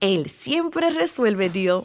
Él 0.00 0.28
siempre 0.28 0.90
resuelve 0.90 1.48
deal. 1.48 1.84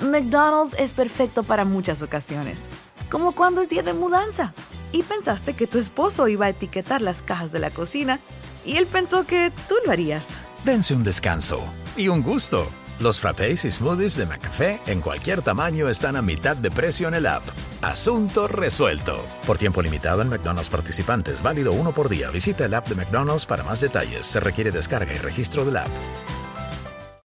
McDonald's 0.00 0.74
es 0.78 0.92
perfecto 0.92 1.44
para 1.44 1.64
muchas 1.64 2.02
ocasiones, 2.02 2.68
como 3.10 3.32
cuando 3.32 3.60
es 3.60 3.68
día 3.68 3.82
de 3.82 3.92
mudanza 3.92 4.54
y 4.90 5.04
pensaste 5.04 5.54
que 5.54 5.68
tu 5.68 5.78
esposo 5.78 6.26
iba 6.26 6.46
a 6.46 6.48
etiquetar 6.50 7.00
las 7.00 7.22
cajas 7.22 7.52
de 7.52 7.60
la 7.60 7.70
cocina 7.70 8.20
y 8.64 8.76
él 8.76 8.86
pensó 8.86 9.24
que 9.24 9.52
tú 9.68 9.76
lo 9.86 9.92
harías. 9.92 10.40
Dense 10.64 10.94
un 10.94 11.04
descanso 11.04 11.62
y 11.96 12.08
un 12.08 12.22
gusto. 12.22 12.68
Los 12.98 13.20
frappés 13.20 13.64
y 13.64 13.70
smoothies 13.70 14.16
de 14.16 14.26
McCafé 14.26 14.80
en 14.86 15.00
cualquier 15.00 15.40
tamaño 15.42 15.88
están 15.88 16.16
a 16.16 16.22
mitad 16.22 16.56
de 16.56 16.72
precio 16.72 17.06
en 17.06 17.14
el 17.14 17.26
app. 17.26 17.44
Asunto 17.82 18.48
resuelto. 18.48 19.24
Por 19.46 19.56
tiempo 19.56 19.80
limitado 19.80 20.22
en 20.22 20.28
McDonald's 20.28 20.68
participantes, 20.68 21.40
válido 21.40 21.70
uno 21.72 21.92
por 21.92 22.08
día. 22.08 22.30
Visita 22.30 22.64
el 22.64 22.74
app 22.74 22.88
de 22.88 22.96
McDonald's 22.96 23.46
para 23.46 23.62
más 23.62 23.80
detalles. 23.80 24.26
Se 24.26 24.40
requiere 24.40 24.72
descarga 24.72 25.14
y 25.14 25.18
registro 25.18 25.64
del 25.64 25.76
app. 25.76 25.88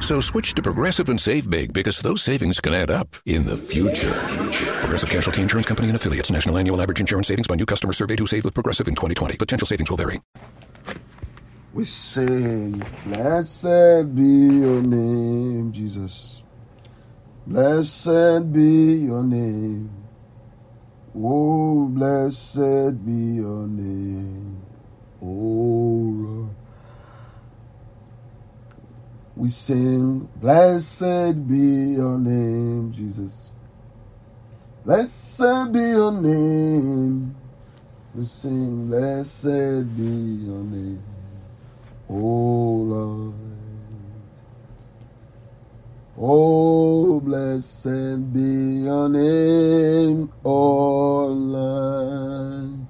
So 0.00 0.20
switch 0.20 0.54
to 0.54 0.62
Progressive 0.62 1.08
and 1.08 1.20
save 1.20 1.48
big 1.48 1.72
because 1.72 2.00
those 2.00 2.22
savings 2.22 2.58
can 2.58 2.74
add 2.74 2.90
up 2.90 3.16
in 3.26 3.46
the 3.46 3.56
future. 3.56 4.12
Progressive 4.80 5.08
Casualty 5.08 5.42
Insurance 5.42 5.66
Company 5.66 5.88
and 5.88 5.96
affiliates. 5.96 6.30
National 6.30 6.58
annual 6.58 6.80
average 6.82 7.00
insurance 7.00 7.28
savings 7.28 7.46
by 7.46 7.54
new 7.54 7.66
customers 7.66 7.96
surveyed 7.96 8.18
who 8.18 8.26
saved 8.26 8.44
with 8.44 8.54
Progressive 8.54 8.88
in 8.88 8.94
2020. 8.94 9.36
Potential 9.36 9.66
savings 9.66 9.90
will 9.90 9.96
vary. 9.96 10.20
We 11.72 11.84
sing, 11.84 12.82
Blessed 13.06 14.14
be 14.16 14.22
your 14.22 14.82
name, 14.82 15.70
Jesus. 15.70 16.42
Blessed 17.46 18.52
be 18.52 18.94
your 19.06 19.22
name. 19.22 19.90
Oh, 21.14 21.86
blessed 21.86 23.04
be 23.04 23.12
your 23.12 23.68
name. 23.68 24.60
Oh. 25.22 26.50
We 29.40 29.48
sing, 29.48 30.28
Blessed 30.36 31.48
be 31.48 31.96
your 31.96 32.18
name, 32.18 32.92
Jesus. 32.92 33.52
Blessed 34.84 35.72
be 35.72 35.80
your 35.80 36.12
name. 36.12 37.34
We 38.14 38.26
sing, 38.26 38.88
Blessed 38.88 39.96
be 39.96 40.44
your 40.44 40.62
name, 40.62 41.02
oh 42.10 42.84
Lord. 42.92 43.34
Oh, 46.18 47.18
blessed 47.20 48.30
be 48.34 48.84
your 48.84 49.08
name, 49.08 50.30
oh 50.44 51.26
Lord. 51.28 52.89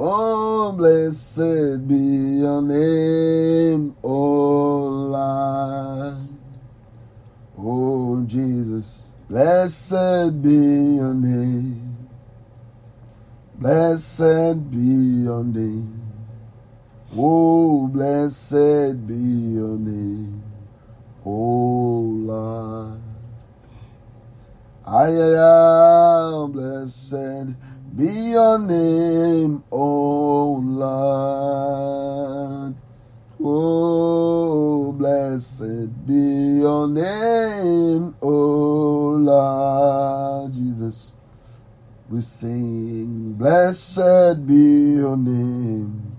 Oh, 0.00 0.70
blessed 0.70 1.88
be 1.88 1.96
your 1.96 2.62
name, 2.62 3.96
oh 4.04 4.86
Lord. 5.10 6.28
Oh, 7.58 8.22
Jesus, 8.22 9.10
blessed 9.28 10.40
be 10.40 10.54
your 11.02 11.14
name. 11.14 11.98
Blessed 13.56 14.70
be 14.70 15.24
your 15.26 15.42
name. 15.42 16.00
Oh, 17.16 17.88
blessed 17.88 19.04
be 19.04 19.16
your 19.16 19.76
name, 19.76 20.40
oh 21.26 22.02
Lord. 22.22 23.00
I 24.86 25.08
am 25.08 26.52
blessed 26.52 27.56
be 27.98 28.30
your 28.30 28.58
name, 28.60 29.64
oh 29.72 30.62
Lord. 30.62 31.98
Oh, 33.42 34.92
blessed 34.92 36.06
be 36.06 36.60
your 36.62 36.86
name, 36.86 38.14
oh 38.22 39.18
Lord 39.18 40.52
Jesus. 40.52 41.16
We 42.08 42.20
sing, 42.20 43.32
blessed 43.32 44.46
be 44.46 44.94
your 45.02 45.16
name. 45.16 46.16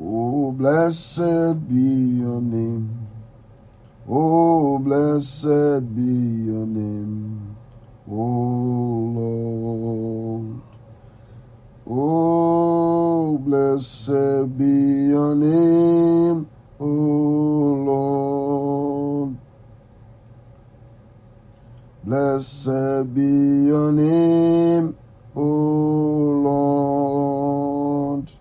Oh, 0.00 0.50
blessed 0.52 1.68
be 1.68 2.22
your 2.24 2.40
name. 2.40 3.06
Oh, 4.08 4.78
blessed 4.78 5.94
be 5.94 6.02
your 6.48 6.64
name, 6.64 7.54
oh 8.10 9.12
Lord. 9.14 9.36
Oh, 11.88 13.38
blessed 13.38 14.58
be 14.58 14.64
your 15.14 15.36
name, 15.36 16.48
oh 16.80 16.84
Lord. 17.86 19.36
Blessed 22.02 23.14
be 23.14 23.22
your 23.70 23.92
name, 23.92 24.96
oh 25.36 25.40
Lord. 26.42 28.32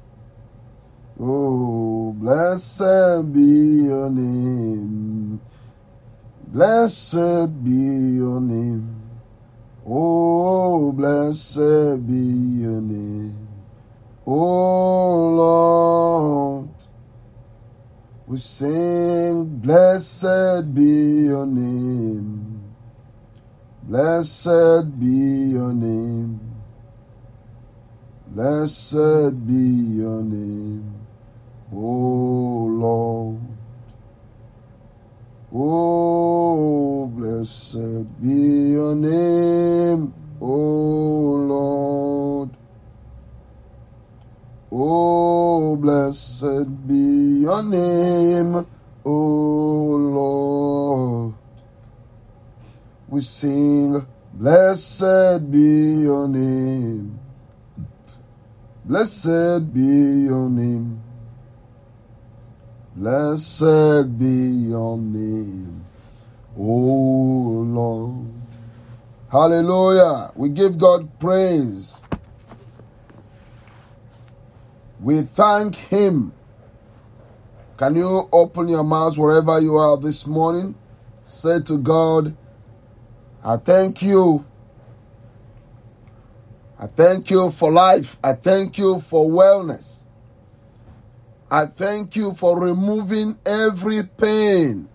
Oh, 1.20 2.14
blessed 2.18 3.32
be 3.32 3.86
your 3.86 4.10
name. 4.10 5.40
Blessed 6.48 7.64
be 7.64 7.72
your 7.72 8.42
name. 8.42 8.90
Oh, 9.88 10.92
blessed 10.92 12.08
be 12.08 12.16
your 12.16 12.82
name. 12.82 13.05
Oh, 14.28 15.36
Lord. 15.36 16.70
We 18.28 18.38
sing, 18.38 19.46
Blessed 19.60 20.74
be 20.74 21.26
your 21.30 21.46
name. 21.46 22.74
Blessed 23.84 25.00
be 25.00 25.54
your 25.54 25.74
name. 25.74 26.40
Blessed 28.28 29.46
be 29.46 29.54
your 29.54 30.24
name. 30.24 30.92
Oh, 31.72 32.68
Lord. 32.70 33.56
Oh, 35.58 37.06
blessed 37.16 38.22
be 38.22 38.74
your 38.74 38.94
name, 38.94 40.14
oh 40.42 41.46
Lord. 41.48 42.55
Oh, 44.78 45.78
blessed 45.78 46.68
be 46.86 47.44
your 47.48 47.64
name, 47.64 48.68
oh 49.06 49.96
Lord. 50.20 51.34
We 53.08 53.22
sing, 53.22 54.06
Blessed 54.34 55.50
be 55.50 56.04
your 56.04 56.28
name. 56.28 57.18
Blessed 58.84 59.74
be 59.74 60.28
your 60.28 60.50
name. 60.50 61.02
Blessed 62.98 64.20
be 64.20 64.76
your 64.76 64.98
name, 64.98 65.86
oh 66.60 67.64
Lord. 67.64 68.28
Hallelujah. 69.32 70.32
We 70.36 70.50
give 70.50 70.78
God 70.78 71.18
praise. 71.18 72.02
We 75.06 75.22
thank 75.22 75.76
Him. 75.76 76.34
Can 77.78 77.94
you 77.94 78.28
open 78.32 78.68
your 78.68 78.84
mouth 78.84 79.16
wherever 79.20 79.60
you 79.60 79.76
are 79.76 79.98
this 79.98 80.26
morning? 80.26 80.74
Say 81.24 81.62
to 81.62 81.78
God, 81.78 82.36
I 83.44 83.58
thank 83.58 84.02
you. 84.02 84.44
I 86.80 86.88
thank 86.88 87.30
you 87.30 87.52
for 87.52 87.72
life. 87.72 88.18
I 88.24 88.34
thank 88.34 88.80
you 88.80 89.00
for 89.00 89.30
wellness. 89.30 90.08
I 91.52 91.68
thank 91.68 92.16
you 92.16 92.34
for 92.34 92.60
removing 92.60 93.38
every 93.46 94.02
pain. 94.02 94.90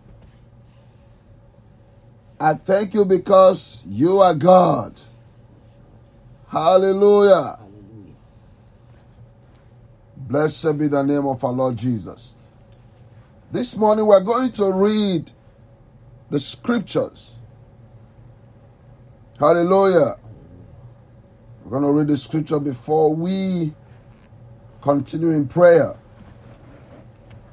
I 2.40 2.54
thank 2.54 2.94
you 2.94 3.04
because 3.04 3.84
you 3.86 4.18
are 4.18 4.34
God. 4.34 5.00
Hallelujah. 6.48 7.59
Blessed 10.30 10.78
be 10.78 10.86
the 10.86 11.02
name 11.02 11.26
of 11.26 11.42
our 11.42 11.50
Lord 11.50 11.76
Jesus. 11.76 12.36
This 13.50 13.76
morning 13.76 14.06
we're 14.06 14.20
going 14.20 14.52
to 14.52 14.70
read 14.70 15.32
the 16.30 16.38
scriptures. 16.38 17.32
Hallelujah. 19.40 20.18
We're 21.64 21.70
going 21.70 21.82
to 21.82 21.90
read 21.90 22.06
the 22.06 22.16
scripture 22.16 22.60
before 22.60 23.12
we 23.12 23.74
continue 24.80 25.30
in 25.30 25.48
prayer. 25.48 25.96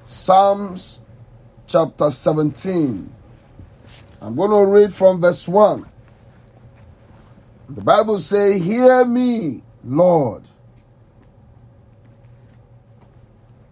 Psalms 0.05 1.01
chapter 1.65 2.11
17. 2.11 3.11
I'm 4.21 4.35
going 4.35 4.51
to 4.51 4.71
read 4.71 4.93
from 4.93 5.19
verse 5.19 5.47
1. 5.47 5.83
The 7.69 7.81
Bible 7.81 8.19
says, 8.19 8.61
Hear 8.61 9.03
me, 9.03 9.63
Lord. 9.83 10.43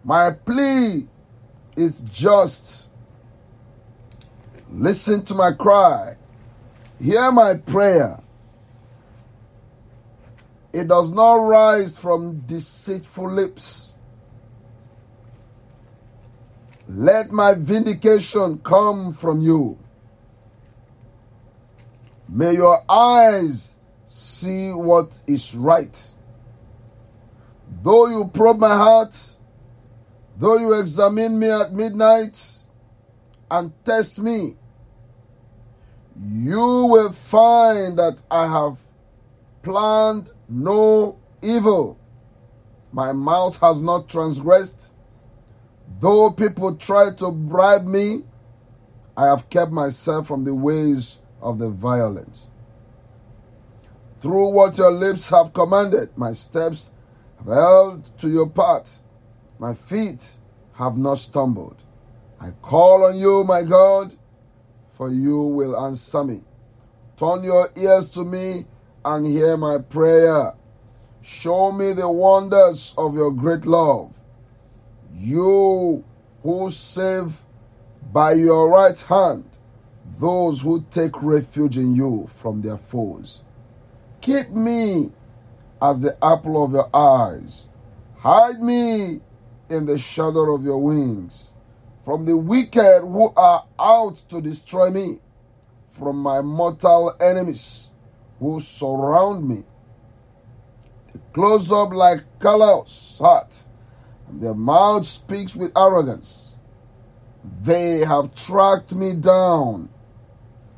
My 0.06 0.30
plea 0.30 1.08
is 1.76 2.02
just. 2.02 2.92
Listen 4.72 5.26
to 5.26 5.34
my 5.34 5.52
cry. 5.52 6.16
Hear 7.02 7.32
my 7.32 7.56
prayer. 7.56 8.22
It 10.72 10.88
does 10.88 11.12
not 11.12 11.36
rise 11.36 11.98
from 11.98 12.42
deceitful 12.42 13.32
lips. 13.32 13.96
Let 16.88 17.32
my 17.32 17.56
vindication 17.56 18.60
come 18.60 19.12
from 19.12 19.42
you. 19.42 19.80
May 22.30 22.54
your 22.54 22.84
eyes 22.88 23.80
see 24.06 24.72
what 24.72 25.20
is 25.26 25.56
right. 25.56 26.14
Though 27.82 28.08
you 28.08 28.30
probe 28.34 28.60
my 28.60 28.76
heart, 28.76 29.35
though 30.38 30.58
you 30.58 30.74
examine 30.74 31.40
me 31.40 31.50
at 31.50 31.74
midnight 31.74 32.60
and 33.50 33.72
test 33.84 34.20
me, 34.20 34.56
you 36.22 36.88
will 36.90 37.12
find 37.12 37.98
that 38.00 38.22
I 38.32 38.48
have 38.48 38.80
planned 39.62 40.32
no 40.48 41.18
evil. 41.42 42.00
My 42.92 43.12
mouth 43.12 43.60
has 43.60 43.82
not 43.82 44.08
transgressed. 44.08 44.94
Though 46.00 46.32
people 46.32 46.76
try 46.76 47.14
to 47.16 47.32
bribe 47.32 47.86
me, 47.86 48.24
I 49.18 49.28
have 49.28 49.50
kept 49.50 49.72
myself 49.72 50.28
from 50.28 50.44
the 50.44 50.54
ways 50.54 51.22
of 51.42 51.60
the 51.60 51.70
violent. 51.70 52.48
Through 54.20 54.50
what 54.50 54.78
your 54.78 54.92
lips 54.92 55.30
have 55.30 55.54
commanded, 55.54 56.18
my 56.18 56.34
steps 56.34 56.92
have 57.38 57.48
held 57.48 58.18
to 58.20 58.30
your 58.30 58.50
path. 58.50 59.05
My 59.60 59.74
feet 59.74 60.38
have 60.74 60.98
not 60.98 61.18
stumbled. 61.18 61.82
I 62.40 62.52
call 62.62 63.06
on 63.06 63.18
you, 63.18 63.44
my 63.44 63.64
God, 63.64 64.16
for 64.98 65.10
you 65.10 65.42
will 65.42 65.78
answer 65.86 66.24
me. 66.24 66.42
Turn 67.18 67.44
your 67.44 67.70
ears 67.76 68.10
to 68.12 68.26
me 68.26 68.66
and 69.04 69.26
hear 69.26 69.56
my 69.56 69.78
prayer. 69.78 70.54
Show 71.22 71.72
me 71.72 71.94
the 71.94 72.10
wonders 72.10 72.94
of 72.98 73.16
your 73.16 73.32
great 73.32 73.66
love. 73.66 74.14
You 75.16 76.04
who 76.44 76.70
save 76.70 77.42
by 78.12 78.34
your 78.34 78.70
right 78.70 79.00
hand 79.00 79.46
those 80.20 80.62
who 80.62 80.86
take 80.92 81.22
refuge 81.24 81.78
in 81.78 81.96
you 81.96 82.30
from 82.36 82.62
their 82.62 82.78
foes. 82.78 83.44
Keep 84.22 84.52
me 84.52 85.12
as 85.82 86.02
the 86.02 86.18
apple 86.24 86.64
of 86.64 86.72
your 86.72 86.90
eyes. 86.96 87.70
Hide 88.18 88.62
me 88.62 89.22
in 89.70 89.86
the 89.86 89.98
shadow 89.98 90.54
of 90.54 90.64
your 90.64 90.78
wings 90.78 91.56
from 92.06 92.24
the 92.26 92.38
wicked 92.38 93.02
who 93.02 93.34
are 93.36 93.66
out 93.80 94.16
to 94.30 94.40
destroy 94.40 94.92
me, 94.92 95.20
from 95.90 96.18
my 96.18 96.40
mortal 96.40 97.16
enemies 97.20 97.92
who 98.40 98.60
surround 98.60 99.50
me. 99.50 99.64
They 101.12 101.20
close 101.34 101.72
up 101.72 101.92
like 101.92 102.20
callous 102.40 103.18
heart, 103.18 103.58
and 104.28 104.40
their 104.40 104.54
mouth 104.54 105.04
speaks 105.08 105.56
with 105.56 105.76
arrogance. 105.76 106.56
They 107.64 108.00
have 108.06 108.36
tracked 108.36 108.94
me 108.94 109.16
down. 109.16 109.90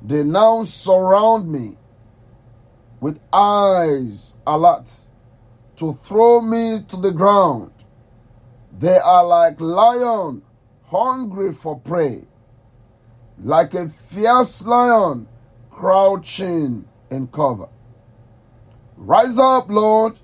They 0.02 0.24
now 0.24 0.64
surround 0.64 1.52
me 1.52 1.76
with 3.02 3.20
eyes 3.34 4.38
alert 4.48 4.90
to 5.76 6.00
throw 6.04 6.40
me 6.40 6.84
to 6.88 6.96
the 6.96 7.12
ground. 7.12 7.72
They 8.80 8.98
are 9.00 9.26
like 9.26 9.60
lion 9.60 10.44
hungry 10.86 11.52
for 11.54 11.80
prey, 11.80 12.26
like 13.44 13.74
a 13.74 13.90
fierce 13.90 14.66
lion 14.66 15.28
crouching 15.72 16.86
in 17.10 17.28
cover. 17.28 17.70
Rise 18.96 19.38
up, 19.40 19.70
Lord, 19.70 20.20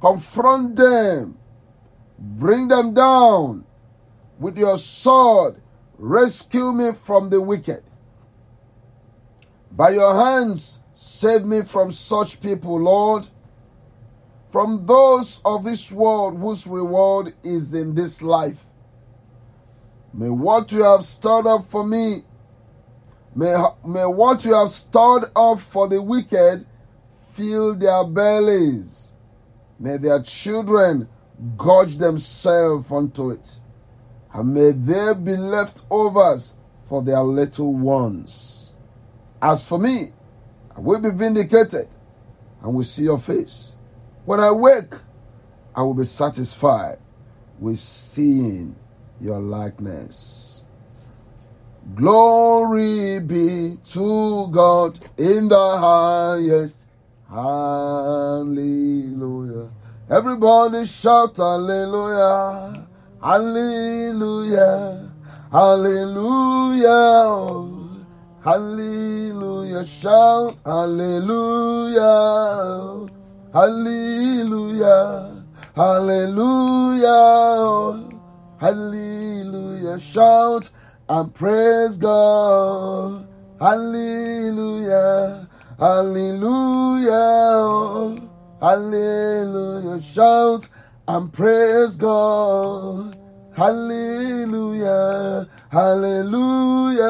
confront 0.00 0.76
them, 0.76 1.38
bring 2.18 2.68
them 2.68 2.92
down 2.92 3.64
with 4.38 4.58
your 4.58 4.78
sword, 4.78 5.60
rescue 5.96 6.72
me 6.72 6.92
from 6.92 7.30
the 7.30 7.40
wicked. 7.40 7.82
By 9.72 9.90
your 9.90 10.14
hands, 10.14 10.82
save 10.92 11.44
me 11.44 11.62
from 11.62 11.90
such 11.90 12.40
people, 12.40 12.78
Lord, 12.78 13.26
from 14.54 14.86
those 14.86 15.40
of 15.44 15.64
this 15.64 15.90
world 15.90 16.38
whose 16.38 16.64
reward 16.64 17.34
is 17.42 17.74
in 17.74 17.92
this 17.92 18.22
life. 18.22 18.66
May 20.12 20.28
what 20.28 20.70
you 20.70 20.84
have 20.84 21.04
stored 21.04 21.48
up 21.48 21.64
for 21.64 21.84
me, 21.84 22.22
may, 23.34 23.52
may 23.84 24.06
what 24.06 24.44
you 24.44 24.54
have 24.54 24.68
stored 24.68 25.24
up 25.34 25.58
for 25.58 25.88
the 25.88 26.00
wicked 26.00 26.64
fill 27.32 27.74
their 27.74 28.04
bellies. 28.04 29.16
May 29.80 29.96
their 29.96 30.22
children 30.22 31.08
gorge 31.56 31.96
themselves 31.96 32.92
unto 32.92 33.30
it. 33.30 33.56
And 34.32 34.54
may 34.54 34.70
there 34.70 35.16
be 35.16 35.34
leftovers 35.34 36.54
for 36.88 37.02
their 37.02 37.22
little 37.22 37.74
ones. 37.74 38.70
As 39.42 39.66
for 39.66 39.80
me, 39.80 40.12
I 40.76 40.78
will 40.78 41.00
be 41.00 41.10
vindicated 41.10 41.88
and 42.62 42.72
will 42.72 42.84
see 42.84 43.02
your 43.02 43.18
face. 43.18 43.73
When 44.24 44.40
I 44.40 44.50
wake, 44.50 44.94
I 45.74 45.82
will 45.82 45.94
be 45.94 46.04
satisfied 46.06 46.98
with 47.58 47.78
seeing 47.78 48.74
your 49.20 49.38
likeness. 49.40 50.64
Glory 51.94 53.20
be 53.20 53.78
to 53.90 54.48
God 54.50 54.98
in 55.18 55.48
the 55.48 55.76
highest. 55.78 56.88
Hallelujah. 57.28 58.48
Everybody 60.08 60.86
shout 60.86 61.36
hallelujah. 61.36 62.86
Hallelujah. 63.22 65.12
Hallelujah. 65.52 66.88
Hallelujah. 68.42 69.84
Shout 69.84 70.56
hallelujah. 70.64 72.02
Hallelujah. 73.54 75.44
Hallelujah. 75.76 77.14
Hallelujah. 78.58 80.00
Shout 80.00 80.70
and 81.08 81.32
praise 81.32 81.96
God. 81.98 83.28
Hallelujah. 83.60 85.48
Hallelujah. 85.78 87.12
Hallelujah. 88.60 90.02
Shout 90.02 90.68
and 91.06 91.32
praise 91.32 91.94
God. 91.94 93.16
Hallelujah. 93.54 95.46
Hallelujah. 95.70 97.04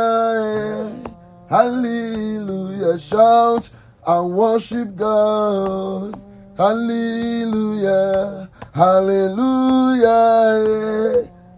Hallelujah. 1.48 2.98
Shout 2.98 3.70
and 4.06 4.30
worship 4.34 4.94
God. 4.94 6.20
Hallelujah. 6.56 8.49
Hallelujah. 8.73 10.08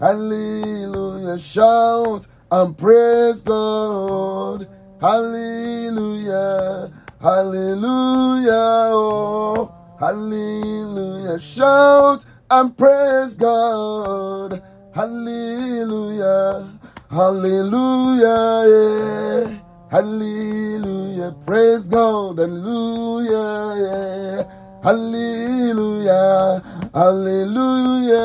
Hallelujah. 0.00 1.38
Shout 1.38 2.26
and 2.50 2.79
praise 2.79 3.43
God. 3.43 4.67
Hallelujah. 4.99 6.91
Hallelujah. 7.21 8.88
Oh, 8.97 9.71
hallelujah. 10.00 11.38
Shout 11.41 12.25
and 12.50 12.75
praise 12.76 13.37
God. 13.37 14.62
Hallelujah. 14.95 16.71
Hallelujah. 17.11 18.65
Yeah. 18.73 19.59
Hallelujah. 19.91 21.37
Praise 21.45 21.88
God. 21.88 22.38
Hallelujah. 22.38 23.76
Yeah. 23.85 24.65
Hallelujah. 24.87 26.62
Hallelujah. 26.95 28.23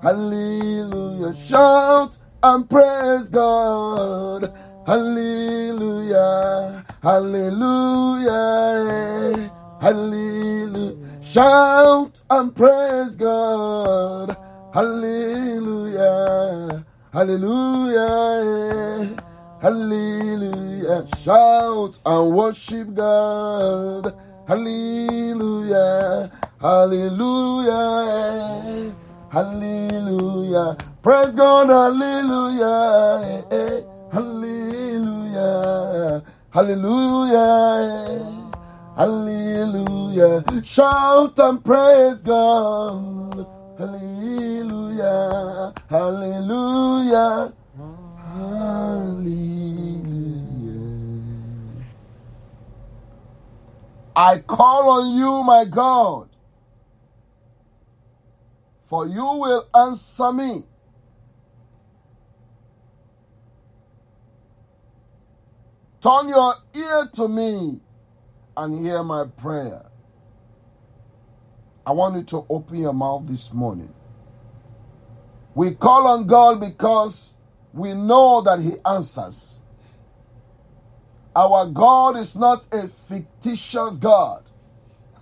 Hallelujah. 0.00 1.34
Shout 1.34 2.16
and 2.40 2.70
praise 2.70 3.28
God. 3.28 4.54
Hallelujah. 4.86 6.14
Hallelujah. 7.02 8.30
Hallelujah. 9.80 10.94
Shout 11.20 12.22
and 12.30 12.54
praise 12.54 13.16
God. 13.16 14.36
Hallelujah. 14.72 16.06
Hallelujah. 17.12 18.36
Hallelujah. 19.60 21.08
Shout 21.24 21.98
and 22.06 22.30
worship 22.36 22.94
God. 22.94 24.14
Hallelujah. 24.48 26.30
Hallelujah. 26.58 27.76
Hallelujah. 29.30 30.76
Praise 31.02 31.34
God. 31.34 31.68
Hallelujah. 31.68 33.44
Hallelujah. 34.10 35.44
Hallelujah. 36.48 38.24
Hallelujah. 38.96 40.42
Shout 40.64 41.38
and 41.40 41.62
praise 41.62 42.22
God. 42.22 43.46
Hallelujah. 43.76 45.74
Hallelujah. 45.90 47.52
Hallelujah. 48.24 50.07
I 54.18 54.38
call 54.40 54.90
on 54.90 55.16
you, 55.16 55.44
my 55.44 55.64
God, 55.64 56.28
for 58.86 59.06
you 59.06 59.22
will 59.22 59.68
answer 59.72 60.32
me. 60.32 60.64
Turn 66.02 66.30
your 66.30 66.54
ear 66.74 67.08
to 67.14 67.28
me 67.28 67.80
and 68.56 68.84
hear 68.84 69.04
my 69.04 69.26
prayer. 69.26 69.86
I 71.86 71.92
want 71.92 72.16
you 72.16 72.24
to 72.24 72.44
open 72.50 72.78
your 72.78 72.92
mouth 72.92 73.28
this 73.28 73.52
morning. 73.54 73.94
We 75.54 75.76
call 75.76 76.08
on 76.08 76.26
God 76.26 76.58
because 76.58 77.36
we 77.72 77.94
know 77.94 78.40
that 78.40 78.58
He 78.58 78.72
answers. 78.84 79.57
Our 81.38 81.66
God 81.66 82.16
is 82.16 82.34
not 82.34 82.66
a 82.72 82.88
fictitious 83.08 83.98
God. 83.98 84.42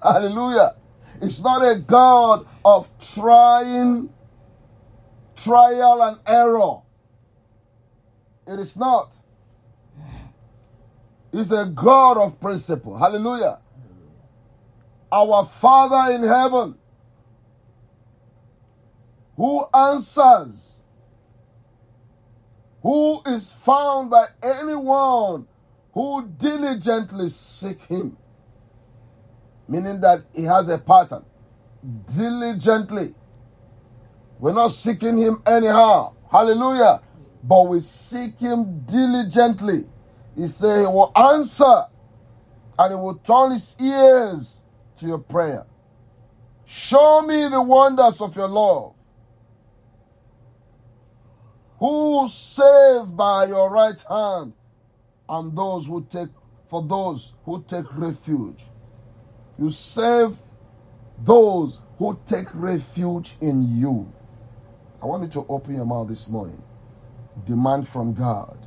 Hallelujah. 0.02 0.74
It's 1.20 1.42
not 1.42 1.60
a 1.60 1.78
God 1.78 2.46
of 2.64 2.88
trying, 3.14 4.08
trial, 5.36 6.02
and 6.02 6.18
error. 6.26 6.80
It 8.46 8.58
is 8.58 8.78
not. 8.78 9.14
It's 11.34 11.50
a 11.50 11.66
God 11.66 12.16
of 12.16 12.40
principle. 12.40 12.96
Hallelujah. 12.96 13.58
Our 15.12 15.44
Father 15.44 16.14
in 16.14 16.22
heaven 16.22 16.76
who 19.36 19.66
answers, 19.74 20.80
who 22.80 23.20
is 23.26 23.52
found 23.52 24.08
by 24.08 24.28
anyone 24.42 25.46
who 25.96 26.28
diligently 26.36 27.30
seek 27.30 27.80
him. 27.84 28.18
Meaning 29.66 29.98
that 30.02 30.24
he 30.34 30.42
has 30.42 30.68
a 30.68 30.76
pattern. 30.76 31.24
Diligently. 32.14 33.14
We're 34.38 34.52
not 34.52 34.72
seeking 34.72 35.16
him 35.16 35.42
anyhow. 35.46 36.12
Hallelujah. 36.30 37.00
But 37.42 37.68
we 37.68 37.80
seek 37.80 38.38
him 38.38 38.80
diligently. 38.80 39.86
He 40.36 40.46
said 40.46 40.80
he 40.80 40.86
will 40.86 41.12
answer 41.16 41.86
and 42.78 42.92
he 42.92 42.94
will 42.94 43.14
turn 43.14 43.52
his 43.52 43.74
ears 43.80 44.64
to 44.98 45.06
your 45.06 45.18
prayer. 45.18 45.64
Show 46.66 47.22
me 47.22 47.48
the 47.48 47.62
wonders 47.62 48.20
of 48.20 48.36
your 48.36 48.48
love. 48.48 48.92
Who 51.78 52.28
save 52.28 53.16
by 53.16 53.46
your 53.46 53.70
right 53.70 53.98
hand 54.10 54.52
and 55.28 55.56
those 55.56 55.86
who 55.86 56.06
take 56.10 56.28
for 56.68 56.82
those 56.82 57.34
who 57.44 57.64
take 57.68 57.86
refuge. 57.96 58.64
You 59.58 59.70
save 59.70 60.36
those 61.24 61.80
who 61.98 62.18
take 62.26 62.48
refuge 62.54 63.36
in 63.40 63.80
you. 63.80 64.12
I 65.02 65.06
want 65.06 65.22
you 65.24 65.28
to 65.30 65.46
open 65.48 65.76
your 65.76 65.86
mouth 65.86 66.08
this 66.08 66.28
morning. 66.28 66.62
Demand 67.44 67.88
from 67.88 68.14
God. 68.14 68.58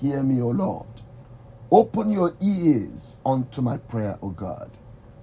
Hear 0.00 0.22
me, 0.22 0.40
O 0.42 0.48
Lord. 0.48 0.86
Open 1.70 2.10
your 2.12 2.34
ears 2.40 3.20
unto 3.24 3.62
my 3.62 3.78
prayer, 3.78 4.18
O 4.22 4.30
God. 4.30 4.70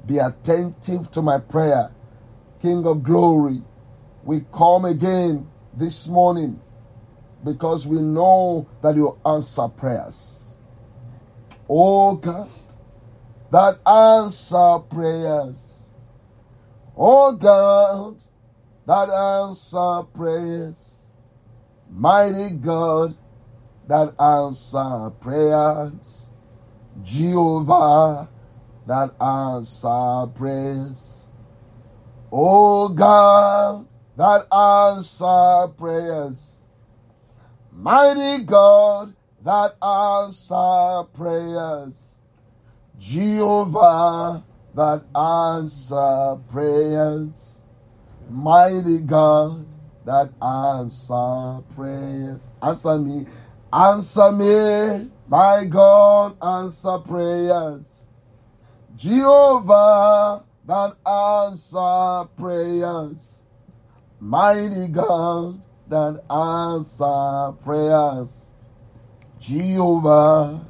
Be 0.05 0.17
attentive 0.17 1.11
to 1.11 1.21
my 1.21 1.39
prayer, 1.39 1.91
King 2.61 2.85
of 2.87 3.03
glory. 3.03 3.61
We 4.23 4.45
come 4.53 4.85
again 4.85 5.47
this 5.73 6.07
morning 6.07 6.61
because 7.43 7.87
we 7.87 7.99
know 7.99 8.67
that 8.81 8.95
you 8.95 9.17
answer 9.25 9.67
prayers. 9.67 10.39
Oh 11.69 12.15
God, 12.15 12.49
that 13.51 13.79
answer 13.85 14.79
prayers. 14.89 15.89
Oh 16.97 17.33
God, 17.33 18.17
that 18.85 19.09
answer 19.09 20.03
prayers. 20.13 21.05
Mighty 21.89 22.55
God, 22.55 23.15
that 23.87 24.13
answer 24.19 25.09
prayers. 25.21 26.27
Jehovah, 27.03 28.27
that 28.85 29.13
answer 29.21 30.27
prayers. 30.35 31.29
Oh 32.31 32.89
God, 32.89 33.87
that 34.17 34.47
answer 34.53 35.67
prayers. 35.77 36.58
Mighty 37.81 38.43
God, 38.43 39.13
that 39.45 39.77
answer 39.81 41.03
prayers. 41.13 42.19
Jehovah, 42.99 44.43
that 44.75 45.03
answer 45.15 46.37
prayers. 46.51 47.61
Mighty 48.29 48.97
God, 48.99 49.65
that 50.03 50.29
answer 50.41 51.63
prayers. 51.73 52.41
Answer 52.61 52.97
me. 52.97 53.25
Answer 53.71 54.31
me, 54.33 55.09
my 55.29 55.63
God, 55.63 56.35
answer 56.43 56.97
prayers. 56.97 58.09
Jehovah, 58.97 60.43
that 60.67 60.97
answer 61.07 62.27
prayers. 62.35 63.45
Mighty 64.19 64.89
God, 64.89 65.61
that 65.89 66.23
answer 66.29 67.51
prayers. 67.63 68.51
Jehovah, 69.39 70.65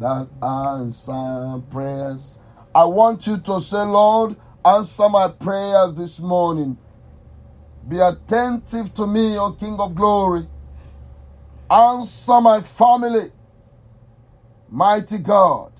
that 0.00 0.28
answer 0.42 1.62
prayers. 1.70 2.38
I 2.74 2.84
want 2.84 3.26
you 3.26 3.38
to 3.38 3.60
say, 3.60 3.82
Lord, 3.82 4.36
answer 4.64 5.08
my 5.08 5.28
prayers 5.28 5.94
this 5.94 6.20
morning. 6.20 6.78
Be 7.86 7.98
attentive 7.98 8.94
to 8.94 9.06
me, 9.06 9.36
O 9.38 9.52
King 9.52 9.78
of 9.78 9.94
glory. 9.94 10.46
Answer 11.70 12.40
my 12.40 12.60
family, 12.62 13.32
mighty 14.70 15.18
God, 15.18 15.72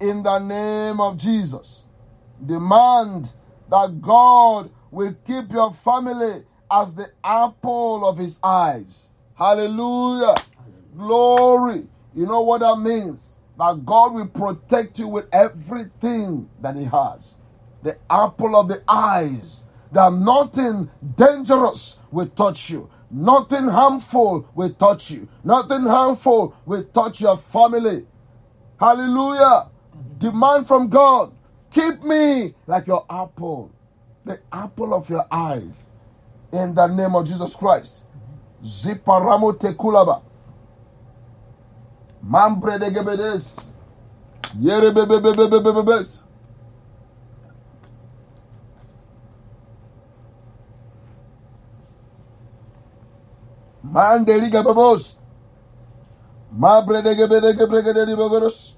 in 0.00 0.22
the 0.22 0.38
name 0.38 1.00
of 1.00 1.16
Jesus. 1.16 1.82
Demand 2.44 3.32
that 3.70 4.00
God 4.00 4.70
will 4.90 5.14
keep 5.26 5.50
your 5.50 5.72
family 5.72 6.44
as 6.70 6.94
the 6.94 7.10
apple 7.22 8.06
of 8.08 8.18
his 8.18 8.38
eyes. 8.42 9.12
Hallelujah. 9.34 10.34
Glory. 10.96 11.86
You 12.14 12.26
know 12.26 12.40
what 12.40 12.60
that 12.60 12.76
means? 12.76 13.36
That 13.58 13.84
God 13.84 14.14
will 14.14 14.26
protect 14.26 14.98
you 14.98 15.08
with 15.08 15.26
everything 15.32 16.48
that 16.60 16.76
he 16.76 16.84
has. 16.84 17.38
The 17.82 17.96
apple 18.10 18.56
of 18.56 18.68
the 18.68 18.82
eyes. 18.88 19.64
That 19.92 20.12
nothing 20.12 20.90
dangerous 21.16 22.00
will 22.10 22.26
touch 22.28 22.70
you. 22.70 22.90
Nothing 23.10 23.68
harmful 23.68 24.48
will 24.54 24.72
touch 24.74 25.10
you. 25.10 25.28
Nothing 25.44 25.82
harmful 25.82 26.54
will 26.66 26.84
touch 26.84 27.20
your 27.20 27.36
family. 27.36 28.06
Hallelujah. 28.80 29.70
Demand 30.18 30.66
from 30.66 30.88
God. 30.88 31.32
Keep 31.70 32.02
me 32.02 32.54
like 32.66 32.86
your 32.86 33.06
apple. 33.08 33.70
The 34.24 34.40
apple 34.52 34.92
of 34.92 35.08
your 35.08 35.26
eyes 35.30 35.90
in 36.52 36.74
the 36.74 36.86
name 36.88 37.14
of 37.16 37.26
Jesus 37.26 37.56
Christ. 37.56 38.04
Ziparamo 38.64 39.52
tekulaba. 39.58 40.22
Mambre 42.24 42.78
de 42.78 42.90
gebedes. 42.90 43.72
Yere 44.60 44.92
bebebebebebebes. 44.92 46.22
Mandeli 53.84 54.50
gababos. 54.50 55.20
Mabre 56.52 57.02
de 57.02 57.14
gebede 57.14 57.54
gebrege 57.56 57.94
de 57.94 58.16
bogoros. 58.16 58.76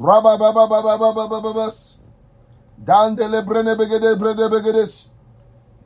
Rabba 0.00 0.38
baba 0.38 0.66
baba 0.68 0.98
baba 0.98 1.40
baba. 1.42 1.72
Dandele 2.84 3.42
brene 3.46 3.76
begede 3.76 4.16
brede 4.20 4.48
begedes. 4.50 5.10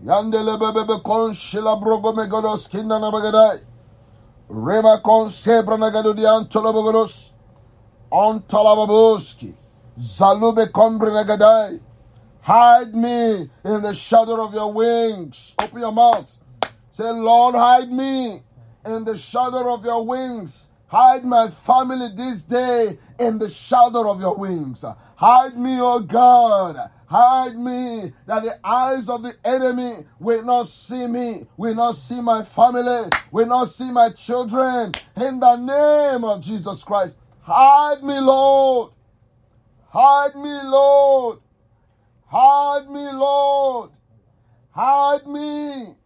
Yandele 0.05 0.59
bebebe 0.59 1.03
kon 1.03 1.33
shila 1.33 1.77
brogo 1.77 2.13
megodos 2.15 2.69
kindana 2.69 3.11
begadai. 3.13 3.61
Rema 4.49 5.01
kon 5.03 5.29
sebra 5.29 5.77
nagadu 5.77 6.15
di 6.15 6.23
antolo 6.23 6.73
begodos. 6.73 7.33
Ontalababuski. 8.13 9.55
Zalube 9.99 10.71
kombre 10.71 11.11
nagadai. 11.11 11.81
Hide 12.41 12.95
me 12.95 13.51
in 13.65 13.83
the 13.83 13.95
shadow 13.95 14.45
of 14.45 14.55
your 14.55 14.73
wings. 14.73 15.55
Open 15.61 15.81
your 15.81 15.93
mouth. 15.93 16.39
Say, 16.93 17.11
Lord, 17.11 17.55
hide 17.55 17.93
me 17.93 18.43
in 18.87 19.05
the 19.05 19.19
shadow 19.19 19.75
of 19.75 19.85
your 19.85 20.07
wings. 20.07 20.69
Hide 20.87 21.25
my 21.25 21.49
family 21.49 22.09
this 22.15 22.45
day 22.45 22.99
in 23.19 23.39
the 23.39 23.51
shadow 23.51 24.11
of 24.11 24.21
your 24.21 24.37
wings. 24.37 24.85
Hide 25.19 25.59
me, 25.59 25.81
O 25.81 25.99
God. 25.99 26.91
Hide 27.07 27.59
me 27.59 28.13
that 28.27 28.45
the 28.45 28.61
eyes 28.65 29.09
of 29.09 29.25
the 29.25 29.35
enemy 29.45 30.07
will 30.21 30.45
not 30.45 30.69
see 30.69 31.09
me, 31.09 31.45
will 31.57 31.75
not 31.75 31.97
see 31.97 32.21
my 32.21 32.45
family, 32.45 33.11
will 33.33 33.47
not 33.47 33.65
see 33.65 33.91
my 33.91 34.11
children. 34.11 34.93
In 35.17 35.41
the 35.41 35.57
name 35.57 36.23
of 36.23 36.41
Jesus 36.41 36.85
Christ, 36.85 37.19
hide 37.41 38.01
me, 38.05 38.21
Lord. 38.21 38.93
Hide 39.89 40.37
me, 40.37 40.61
Lord. 40.63 41.41
Hide 42.27 42.89
me, 42.89 43.11
Lord. 43.11 43.91
Hide 44.71 45.27
me. 45.27 45.97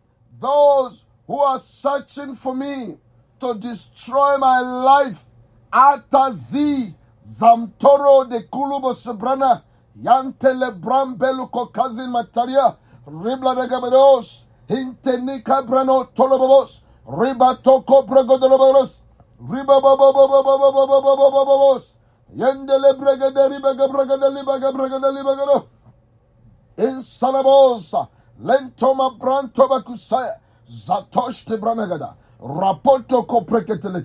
Those 0.41 1.05
who 1.27 1.39
are 1.39 1.59
searching 1.59 2.35
for 2.35 2.55
me 2.55 2.97
to 3.41 3.55
destroy 3.59 4.39
my 4.39 4.61
life. 4.61 5.23
Atazi 5.71 6.95
Zamtoro 7.25 8.25
de 8.31 8.49
kulubo 8.49 8.95
sebrana. 8.95 9.63
Yantele 10.03 10.71
brambelu 10.83 11.51
kokazin 11.51 12.11
matarya. 12.11 12.77
Ribla 13.07 13.55
de 13.55 13.67
gabedos. 13.67 14.47
Hinteni 14.69 15.43
cabrano 15.43 16.05
tolobobos. 16.15 16.83
Riba 17.07 17.57
toko 17.63 18.03
bregodolobos. 18.03 19.03
Riba 19.41 19.81
babababababababababos. 19.81 21.95
Yendele 22.35 22.93
bregede 22.99 23.49
ribaga 23.49 23.89
bregede 23.89 24.31
libaga 24.35 24.73
bregede 24.73 25.13
libagado. 25.13 25.67
İnsanabosa. 26.79 28.09
Lentoma 28.49 29.21
brantoma 29.21 29.85
kusaya. 29.85 30.41
Zatoş 30.67 31.45
te 31.45 31.63
branagada. 31.63 32.15
Rapoto 32.41 33.27
kopreketele. 33.27 34.03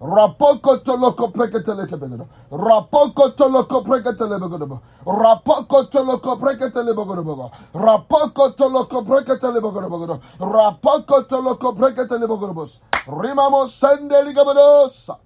Rapoko 0.00 0.78
toloko 0.78 1.28
preketelekebedeba. 1.28 2.26
Rapoko 2.52 3.30
toloko 3.36 3.84
preketelebegedeba. 3.84 4.80
Rapoko 5.06 5.84
toloko 5.90 6.36
preketelebegedeba. 6.36 7.50
Rapoko 7.74 8.50
toloko 8.56 9.02
preketelebegedeba. 9.04 10.20
Rapoko 10.40 11.22
toloko 11.28 11.72
preketelebegedeba. 11.76 12.66
Rimamo 13.06 13.66
sendeligabadosa. 13.66 15.18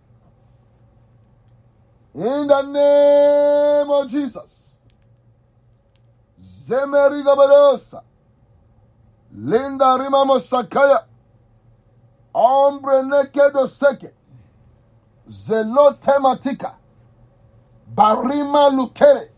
In 2.15 2.47
the 2.49 2.63
name 2.63 3.91
of 3.91 4.11
Jesus. 4.11 4.73
Zemerigabadosa. 6.69 8.03
Linda 9.37 9.99
rimamo 9.99 10.41
sakaya. 10.41 11.05
Ombre 12.35 13.03
nekedo 13.03 13.67
seke. 13.69 14.13
Zelo 15.29 15.93
tematika. 16.01 16.75
Barima 17.95 18.71
lukere. 18.71 19.31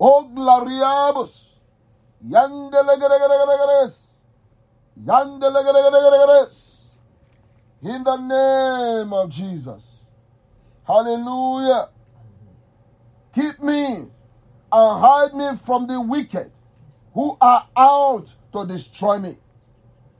Oglariabus. 0.00 1.58
Yandelegeregeregeres. 2.26 4.22
Yandelegeregeregeres. 5.04 6.86
In 7.82 8.04
the 8.04 8.16
name 8.16 9.12
of 9.12 9.28
Jesus. 9.28 9.84
Hallelujah. 10.86 11.88
Keep 13.34 13.60
me 13.62 13.94
and 13.94 14.10
hide 14.72 15.34
me 15.34 15.56
from 15.64 15.86
the 15.86 16.00
wicked 16.00 16.50
who 17.14 17.36
are 17.40 17.66
out 17.76 18.34
to 18.52 18.66
destroy 18.66 19.18
me. 19.18 19.36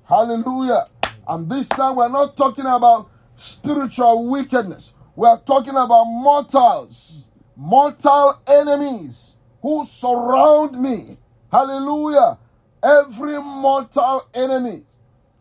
Hallelujah. 0.05 0.89
And 1.27 1.49
this 1.51 1.69
time 1.69 1.97
we're 1.97 2.09
not 2.09 2.37
talking 2.37 2.67
about 2.67 3.11
spiritual 3.43 4.31
wickedness. 4.31 4.95
We're 5.17 5.39
talking 5.41 5.75
about 5.75 6.05
mortals, 6.05 7.29
mortal 7.57 8.41
enemies 8.47 9.35
who 9.61 9.85
surround 9.85 10.81
me. 10.81 11.19
Hallelujah. 11.51 12.39
Every 12.83 13.41
mortal 13.41 14.27
enemy, 14.35 14.85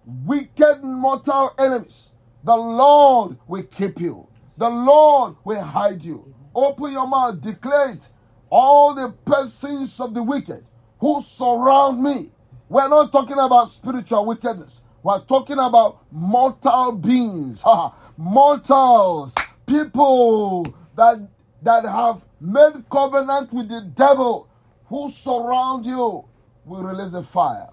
wicked 0.06 0.84
mortal 0.84 1.54
enemies, 1.58 2.12
the 2.44 2.56
Lord 2.56 3.38
will 3.48 3.64
keep 3.64 4.00
you. 4.02 4.28
The 4.58 4.70
Lord 4.70 5.36
will 5.44 5.64
hide 5.64 6.04
you. 6.04 6.34
Open 6.54 6.92
your 6.92 7.08
mouth, 7.08 7.42
declare 7.42 7.92
it. 7.92 8.10
All 8.50 8.94
the 8.94 9.14
persons 9.26 10.00
of 10.00 10.14
the 10.14 10.22
wicked 10.22 10.66
who 11.00 11.22
surround 11.22 12.04
me. 12.04 12.32
We're 12.68 12.90
not 12.90 13.12
talking 13.12 13.40
about 13.40 13.70
spiritual 13.70 14.26
wickedness. 14.26 14.81
We're 15.04 15.22
talking 15.26 15.58
about 15.58 16.04
mortal 16.12 16.92
beings, 16.92 17.64
mortals, 18.18 19.34
people 19.66 20.74
that 20.96 21.28
that 21.64 21.86
have 21.86 22.26
made 22.40 22.84
covenant 22.90 23.54
with 23.54 23.70
the 23.70 23.82
devil 23.82 24.48
who 24.86 25.10
surround 25.10 25.86
you. 25.86 26.26
We 26.66 26.82
release 26.82 27.10
mm-hmm. 27.10 27.18
a 27.18 27.24
fire. 27.24 27.70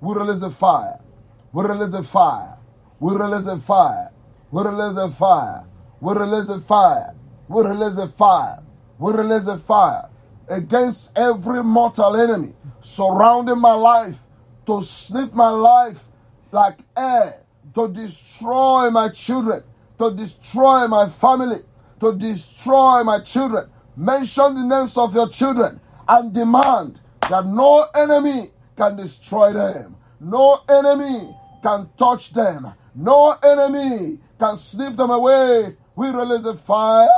We 0.00 0.14
release 0.14 0.42
a 0.42 0.50
fire. 0.50 1.00
We 1.52 1.64
release 1.64 1.92
a 1.94 2.02
fire. 2.02 2.58
We 2.98 3.14
release 3.14 3.46
a 3.46 3.58
fire. 3.58 4.10
We 4.50 4.64
release 4.64 4.96
a 4.96 5.10
fire. 5.10 5.64
We 6.00 6.12
release 6.14 6.48
a 6.48 6.60
fire. 6.60 7.14
We 7.48 7.62
release 7.62 7.96
a 7.98 8.08
fire. 8.08 8.62
We 8.98 9.12
release 9.12 9.46
a 9.46 9.56
fire 9.56 10.08
against 10.48 11.16
every 11.16 11.62
mortal 11.62 12.16
enemy 12.16 12.54
surrounding 12.80 13.58
my 13.58 13.74
life 13.74 14.18
to 14.66 14.82
sniff 14.82 15.32
my 15.32 15.50
life 15.50 16.07
like 16.52 16.78
air, 16.96 17.42
to 17.74 17.88
destroy 17.88 18.90
my 18.90 19.08
children, 19.10 19.62
to 19.98 20.14
destroy 20.14 20.86
my 20.86 21.08
family, 21.08 21.60
to 22.00 22.14
destroy 22.16 23.02
my 23.04 23.20
children. 23.20 23.68
Mention 23.96 24.54
the 24.54 24.64
names 24.64 24.96
of 24.96 25.14
your 25.14 25.28
children 25.28 25.80
and 26.08 26.32
demand 26.32 27.00
that 27.28 27.46
no 27.46 27.86
enemy 27.94 28.50
can 28.76 28.96
destroy 28.96 29.52
them. 29.52 29.96
No 30.20 30.60
enemy 30.68 31.34
can 31.62 31.88
touch 31.98 32.32
them. 32.32 32.72
No 32.94 33.36
enemy 33.42 34.18
can 34.38 34.56
sniff 34.56 34.96
them 34.96 35.10
away. 35.10 35.76
We 35.94 36.08
release 36.08 36.44
a 36.44 36.54
fire. 36.54 37.08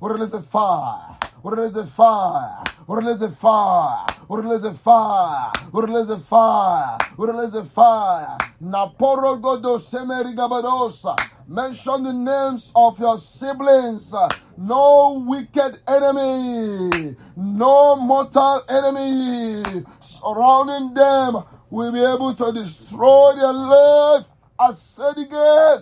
We 0.00 0.10
release 0.10 0.32
a 0.32 0.42
fire. 0.42 1.18
We 1.42 1.52
release 1.52 1.76
a 1.76 1.86
fire. 1.86 2.64
We 2.86 2.96
release 2.96 3.20
a 3.20 3.30
fire. 3.30 4.06
Release 4.30 4.62
a 4.62 4.72
fire. 4.72 5.50
Release 5.72 6.22
fire. 6.28 6.98
Release 7.18 7.68
fire. 7.74 8.38
Naporo 8.62 9.36
godo 9.40 9.76
semeri 9.80 10.36
gabadosa. 10.36 11.16
Mention 11.48 12.04
the 12.04 12.12
names 12.12 12.70
of 12.76 13.00
your 13.00 13.18
siblings. 13.18 14.14
No 14.56 15.24
wicked 15.26 15.80
enemy. 15.88 17.16
No 17.36 17.96
mortal 17.96 18.62
enemy 18.68 19.64
surrounding 20.00 20.94
them 20.94 21.42
will 21.68 21.90
be 21.90 21.98
able 21.98 22.32
to 22.32 22.52
destroy 22.52 23.34
their 23.34 23.52
life. 23.52 24.26
I 24.60 24.70
said 24.70 25.18
again. 25.18 25.80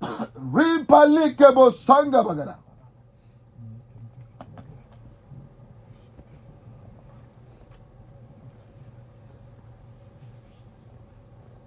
Ripalikebo 0.54 1.72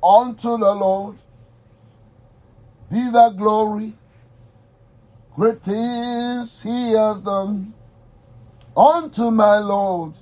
Unto 0.04 0.58
the 0.58 0.74
Lord 0.74 1.16
be 2.92 3.10
the 3.10 3.30
glory, 3.38 3.94
great 5.36 5.62
things 5.62 6.64
he 6.64 6.92
has 6.92 7.24
done. 7.24 7.74
Unto 8.76 9.32
my 9.32 9.60
Lord 9.60 10.14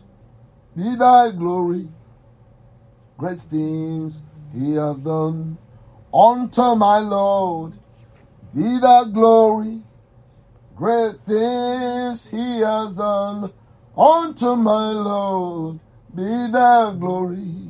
be 0.75 0.95
thy 0.95 1.31
glory, 1.31 1.87
great 3.17 3.39
things 3.39 4.23
he 4.53 4.73
has 4.73 5.01
done. 5.01 5.57
Unto 6.13 6.75
my 6.75 6.99
Lord 6.99 7.73
be 8.53 8.79
the 8.79 9.09
glory, 9.13 9.81
great 10.75 11.15
things 11.25 12.27
he 12.27 12.59
has 12.59 12.95
done. 12.95 13.51
Unto 13.97 14.55
my 14.55 14.91
Lord 14.91 15.79
be 16.15 16.23
the 16.23 16.95
glory, 16.99 17.69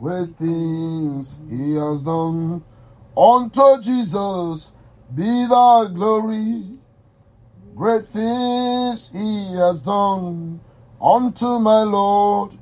great 0.00 0.36
things 0.36 1.40
he 1.48 1.74
has 1.74 2.02
done. 2.02 2.62
Unto 3.16 3.82
Jesus 3.82 4.74
be 5.14 5.46
the 5.46 5.90
glory, 5.94 6.78
Great 7.76 8.08
things 8.08 9.12
he 9.12 9.54
has 9.54 9.82
done. 9.82 10.58
Unto 10.98 11.58
my 11.58 11.82
Lord 11.82 12.52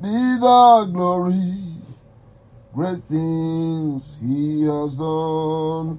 be 0.00 0.08
the 0.08 0.90
glory. 0.92 1.74
Great 2.72 3.02
things 3.08 4.16
he 4.20 4.62
has 4.62 4.96
done. 4.96 5.98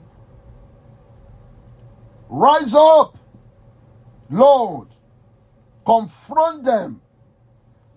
Rise 2.30 2.73
up, 2.73 3.17
Lord. 4.30 4.88
Confront 5.86 6.63
them. 6.63 7.01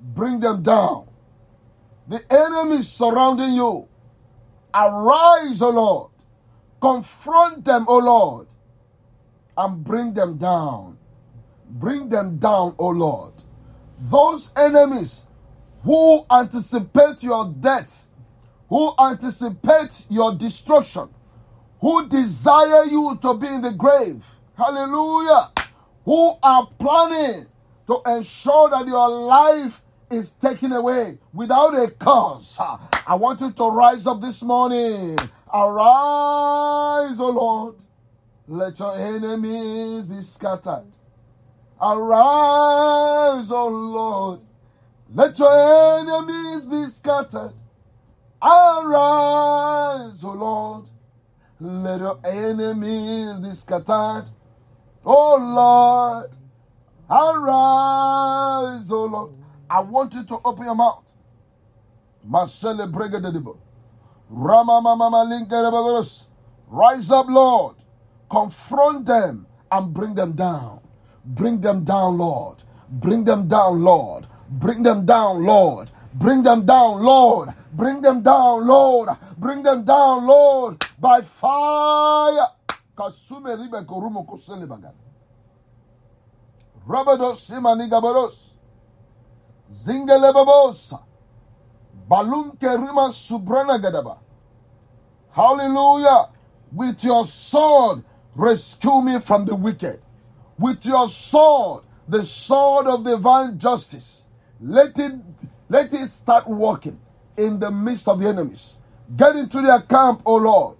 Bring 0.00 0.40
them 0.40 0.60
down. 0.60 1.06
The 2.08 2.22
enemy 2.32 2.82
surrounding 2.82 3.52
you. 3.52 3.88
Arise, 4.74 5.62
O 5.62 5.70
Lord. 5.70 6.10
Confront 6.80 7.64
them, 7.64 7.86
O 7.88 7.98
Lord, 7.98 8.46
and 9.56 9.82
bring 9.82 10.12
them 10.12 10.36
down. 10.36 10.98
Bring 11.70 12.08
them 12.08 12.36
down, 12.36 12.74
O 12.78 12.88
Lord. 12.88 13.32
Those 13.98 14.52
enemies 14.56 15.26
who 15.82 16.24
anticipate 16.30 17.22
your 17.22 17.54
death, 17.60 18.06
who 18.68 18.92
anticipate 18.98 20.06
your 20.10 20.34
destruction, 20.34 21.08
who 21.80 22.08
desire 22.08 22.84
you 22.84 23.18
to 23.22 23.34
be 23.34 23.46
in 23.46 23.62
the 23.62 23.72
grave, 23.72 24.24
hallelujah, 24.56 25.52
who 26.04 26.34
are 26.42 26.68
planning 26.78 27.46
to 27.86 28.00
ensure 28.06 28.68
that 28.70 28.86
your 28.86 29.08
life 29.08 29.80
is 30.10 30.34
taken 30.36 30.72
away 30.72 31.18
without 31.32 31.74
a 31.74 31.90
cause. 31.90 32.58
I 33.06 33.14
want 33.14 33.40
you 33.40 33.52
to 33.52 33.70
rise 33.70 34.06
up 34.06 34.20
this 34.20 34.42
morning. 34.42 35.18
Arise, 35.52 37.20
O 37.20 37.30
Lord. 37.30 37.76
Let 38.48 38.78
your 38.78 38.96
enemies 38.98 40.06
be 40.06 40.20
scattered. 40.20 40.92
Arise, 41.80 43.50
O 43.50 43.68
Lord. 43.68 44.40
Let 45.14 45.38
your 45.38 46.00
enemies 46.00 46.66
be 46.66 46.86
scattered. 46.88 47.52
Arise, 48.42 50.22
O 50.24 50.32
Lord. 50.32 50.84
Let 51.60 52.00
your 52.00 52.18
enemies 52.24 53.40
be 53.40 53.54
scattered. 53.54 54.26
O 55.04 55.36
Lord. 55.36 56.30
Arise, 57.08 58.90
O 58.90 59.04
Lord. 59.04 59.43
I 59.70 59.80
want 59.80 60.14
you 60.14 60.24
to 60.24 60.40
open 60.44 60.64
your 60.64 60.74
mouth. 60.74 61.12
Marcele 62.24 62.86
Bregadedibo. 62.90 63.56
Rama 64.30 64.80
Mama 64.80 65.24
Linkerebagoros. 65.28 66.24
Rise 66.68 67.10
up, 67.10 67.26
Lord. 67.28 67.76
Confront 68.30 69.06
them 69.06 69.46
and 69.70 69.92
bring 69.94 70.14
them 70.14 70.32
down. 70.32 70.80
Bring 71.24 71.60
them 71.60 71.84
down, 71.84 72.18
Lord. 72.18 72.62
Bring 72.88 73.24
them 73.24 73.48
down, 73.48 73.82
Lord. 73.82 74.26
Bring 74.48 74.82
them 74.82 75.06
down, 75.06 75.44
Lord. 75.44 75.90
Bring 76.14 76.42
them 76.42 76.64
down, 76.66 77.02
Lord. 77.02 77.54
Bring 77.72 78.00
them 78.00 78.22
down, 78.22 78.66
Lord. 78.66 79.08
Bring 79.38 79.62
them 79.62 79.84
down, 79.84 80.26
Lord. 80.26 80.84
By 81.00 81.22
fire. 81.22 82.48
Kasume 82.96 83.56
ribe 83.56 83.84
korumo 83.86 84.24
kusele 84.24 84.66
bagana. 84.66 84.94
Rabados 86.86 87.40
simanigabados. 87.50 88.53
Zingelebebosa. 89.74 91.00
Balunke 92.08 92.62
rima 92.62 93.12
subrana 93.12 93.78
gadaba. 93.78 94.18
Hallelujah. 95.32 96.28
With 96.72 97.02
your 97.02 97.26
sword, 97.26 98.04
rescue 98.34 99.00
me 99.02 99.20
from 99.20 99.44
the 99.46 99.54
wicked. 99.54 100.00
With 100.58 100.84
your 100.84 101.08
sword, 101.08 101.84
the 102.08 102.22
sword 102.22 102.86
of 102.86 103.04
divine 103.04 103.58
justice, 103.58 104.26
let 104.60 104.98
it 104.98 105.12
let 105.68 105.92
it 105.92 106.08
start 106.08 106.46
working 106.46 106.98
in 107.36 107.58
the 107.58 107.70
midst 107.70 108.06
of 108.06 108.20
the 108.20 108.28
enemies. 108.28 108.78
Get 109.16 109.36
into 109.36 109.60
their 109.62 109.80
camp, 109.80 110.22
O 110.24 110.36
Lord. 110.36 110.76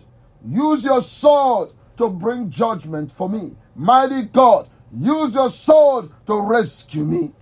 Use 0.46 0.84
your 0.84 1.02
sword 1.02 1.72
to 1.96 2.08
bring 2.08 2.50
judgment 2.50 3.10
for 3.10 3.28
me. 3.28 3.56
Mighty 3.74 4.24
God, 4.26 4.68
use 4.92 5.34
your 5.34 5.50
sword 5.50 6.10
to 6.26 6.40
rescue 6.40 7.04
me. 7.04 7.32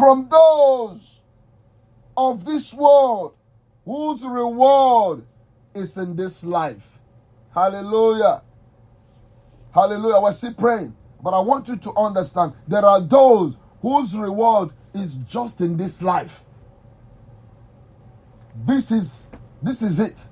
From 0.00 0.30
those 0.30 1.20
of 2.16 2.46
this 2.46 2.72
world 2.72 3.34
whose 3.84 4.22
reward 4.22 5.26
is 5.74 5.98
in 5.98 6.16
this 6.16 6.42
life. 6.42 6.98
Hallelujah. 7.52 8.40
Hallelujah. 9.74 10.22
We're 10.22 10.32
still 10.32 10.54
praying. 10.54 10.96
But 11.22 11.34
I 11.34 11.40
want 11.40 11.68
you 11.68 11.76
to 11.76 11.94
understand 11.96 12.54
there 12.66 12.82
are 12.82 13.02
those 13.02 13.58
whose 13.82 14.16
reward 14.16 14.70
is 14.94 15.16
just 15.28 15.60
in 15.60 15.76
this 15.76 16.02
life. 16.02 16.44
This 18.64 18.90
is 18.90 19.28
this 19.62 19.82
is 19.82 20.00
it. 20.00 20.24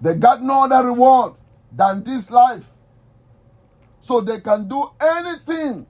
They 0.00 0.14
got 0.14 0.40
no 0.40 0.66
other 0.66 0.86
reward 0.86 1.32
than 1.72 2.04
this 2.04 2.30
life. 2.30 2.70
So 4.00 4.20
they 4.20 4.40
can 4.40 4.68
do 4.68 4.88
anything. 5.00 5.88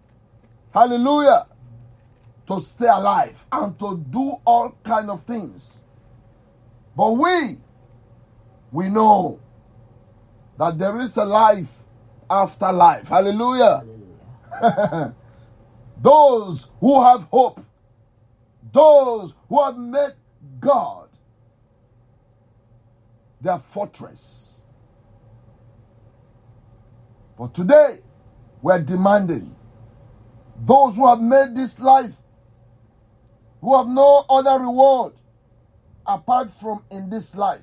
Hallelujah. 0.73 1.47
To 2.47 2.61
stay 2.61 2.89
alive 2.89 3.45
and 3.53 3.79
to 3.79 3.97
do 4.11 4.37
all 4.45 4.77
kind 4.83 5.11
of 5.11 5.23
things. 5.25 5.83
But 6.97 7.13
we 7.13 7.59
we 8.73 8.89
know 8.89 9.41
that 10.59 10.79
there 10.79 11.01
is 11.01 11.17
a 11.17 11.25
life 11.25 11.85
after 12.29 12.73
life. 12.73 13.09
Hallelujah. 13.09 13.85
Hallelujah. 14.61 15.15
those 16.03 16.71
who 16.81 17.03
have 17.03 17.23
hope, 17.25 17.65
those 18.73 19.35
who 19.49 19.63
have 19.65 19.79
met 19.79 20.17
God 20.61 21.09
their 23.41 23.59
fortress. 23.59 24.61
But 27.39 27.55
today, 27.55 28.01
we're 28.63 28.83
demanding 28.83 29.55
those 30.61 30.95
who 30.95 31.09
have 31.09 31.21
made 31.21 31.55
this 31.55 31.81
life, 31.81 32.15
who 33.61 33.77
have 33.77 33.87
no 33.87 34.25
other 34.29 34.63
reward 34.63 35.15
apart 36.07 36.51
from 36.51 36.85
in 36.91 37.09
this 37.11 37.35
life. 37.35 37.63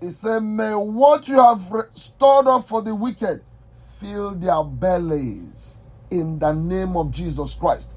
He 0.00 0.10
said, 0.10 0.40
May 0.40 0.74
what 0.74 1.26
you 1.26 1.36
have 1.36 1.88
stored 1.94 2.46
up 2.46 2.68
for 2.68 2.82
the 2.82 2.94
wicked 2.94 3.42
fill 3.98 4.32
their 4.32 4.62
bellies 4.62 5.80
in 6.10 6.38
the 6.38 6.52
name 6.52 6.96
of 6.96 7.10
Jesus 7.10 7.54
Christ. 7.54 7.92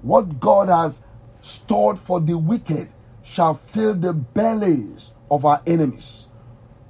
What 0.00 0.40
God 0.40 0.68
has 0.68 1.04
stored 1.42 1.98
for 1.98 2.20
the 2.20 2.36
wicked 2.36 2.88
shall 3.22 3.54
fill 3.54 3.94
the 3.94 4.12
bellies 4.12 5.12
of 5.30 5.44
our 5.44 5.62
enemies, 5.66 6.28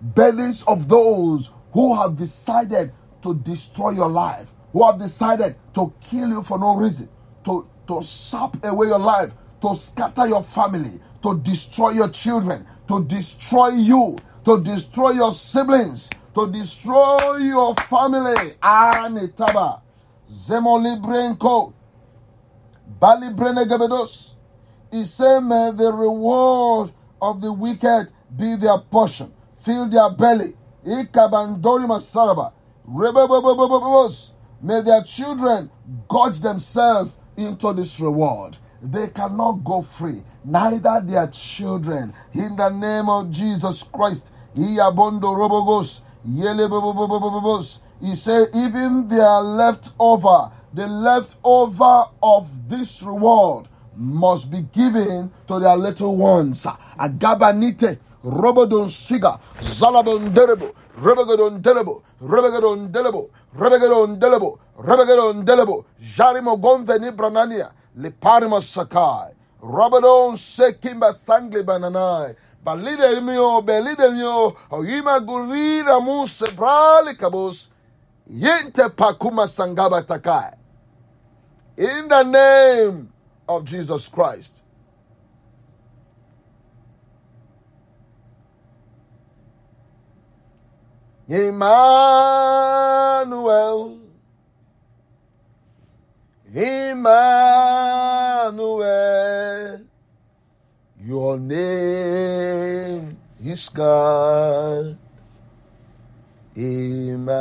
bellies 0.00 0.62
of 0.64 0.88
those 0.88 1.50
who 1.72 1.94
have 1.94 2.16
decided 2.16 2.92
to 3.22 3.34
destroy 3.34 3.90
your 3.90 4.08
life, 4.08 4.52
who 4.72 4.84
have 4.84 4.98
decided 4.98 5.56
to 5.74 5.92
kill 6.00 6.28
you 6.28 6.42
for 6.42 6.58
no 6.58 6.76
reason, 6.76 7.08
to, 7.44 7.66
to 7.86 8.02
sap 8.02 8.56
away 8.64 8.88
your 8.88 8.98
life, 8.98 9.32
to 9.60 9.74
scatter 9.76 10.26
your 10.26 10.42
family, 10.42 11.00
to 11.22 11.38
destroy 11.40 11.90
your 11.90 12.08
children, 12.10 12.66
to 12.88 13.04
destroy 13.04 13.68
you, 13.68 14.16
to 14.44 14.62
destroy 14.62 15.10
your 15.10 15.32
siblings, 15.32 16.10
to 16.34 16.50
destroy 16.50 17.36
your 17.36 17.74
family. 17.76 18.54
Anitaba. 18.62 19.80
Zemolibrenko. 20.30 21.72
Bali 22.98 23.28
Brenegabedos. 23.30 24.34
He 24.90 25.04
said, 25.06 25.40
May 25.40 25.72
the 25.72 25.92
reward 25.92 26.92
of 27.20 27.40
the 27.40 27.52
wicked 27.52 28.08
be 28.36 28.56
their 28.56 28.78
portion. 28.78 29.32
Fill 29.62 29.88
their 29.88 30.10
belly. 30.10 30.54
Ikabandori 30.84 31.86
Masaraba. 31.86 32.52
May 34.62 34.80
their 34.82 35.02
children 35.02 35.70
gorge 36.08 36.38
themselves 36.40 37.12
into 37.36 37.72
this 37.72 37.98
reward. 37.98 38.56
They 38.80 39.08
cannot 39.08 39.64
go 39.64 39.82
free, 39.82 40.22
neither 40.44 41.02
their 41.04 41.26
children. 41.28 42.14
In 42.32 42.56
the 42.56 42.68
name 42.68 43.08
of 43.08 43.30
Jesus 43.30 43.82
Christ. 43.82 44.28
he 44.54 44.76
Iabondo 44.76 45.34
Robogos. 45.34 46.02
He 48.00 48.14
said, 48.14 48.48
even 48.54 49.08
their 49.08 49.40
leftover, 49.40 50.52
the 50.72 50.86
leftover 50.86 52.04
of 52.22 52.68
this 52.68 53.02
reward 53.02 53.66
must 53.96 54.50
be 54.50 54.62
given 54.62 55.32
to 55.48 55.58
their 55.58 55.76
little 55.76 56.16
ones. 56.16 56.64
Agabanite, 56.98 57.98
Robodon 58.24 58.88
Siga, 58.88 59.38
Zalabon 59.60 60.32
Derebo, 60.32 60.72
Rebegadon 61.00 61.60
Delebo, 61.60 62.02
Rebegadon 62.22 62.90
Delebo, 62.92 63.30
Rebegadon 63.56 64.18
Delebo, 64.18 64.58
Rebegadon 64.78 65.44
Delebo, 65.44 65.84
Jarimo 66.00 66.56
Gonveni 66.60 67.10
Branania, 67.10 67.72
Liparima 67.98 68.62
Sakai, 68.62 69.32
Robodon 69.62 70.36
Sekimba 70.36 71.12
Sangli 71.12 71.62
Bananai, 71.64 72.36
Balide 72.64 73.20
mio, 73.20 73.60
belide 73.60 74.08
mio, 74.12 74.54
oyima 74.70 75.18
gurira 75.18 76.00
muse 76.00 76.46
brali 76.54 77.16
kabus, 77.16 77.70
yente 78.30 78.88
pakuma 78.88 79.48
sangaba 79.48 80.06
takai. 80.06 80.54
In 81.76 82.06
the 82.06 82.22
name 82.22 83.12
of 83.48 83.64
Jesus 83.64 84.06
Christ. 84.08 84.62
Emmanuel. 91.32 91.72
Emmanuel. 96.54 97.32
Your 101.00 101.38
name 101.38 103.16
is 103.42 103.70
God. 103.70 104.98
Emmanuel. 106.54 107.32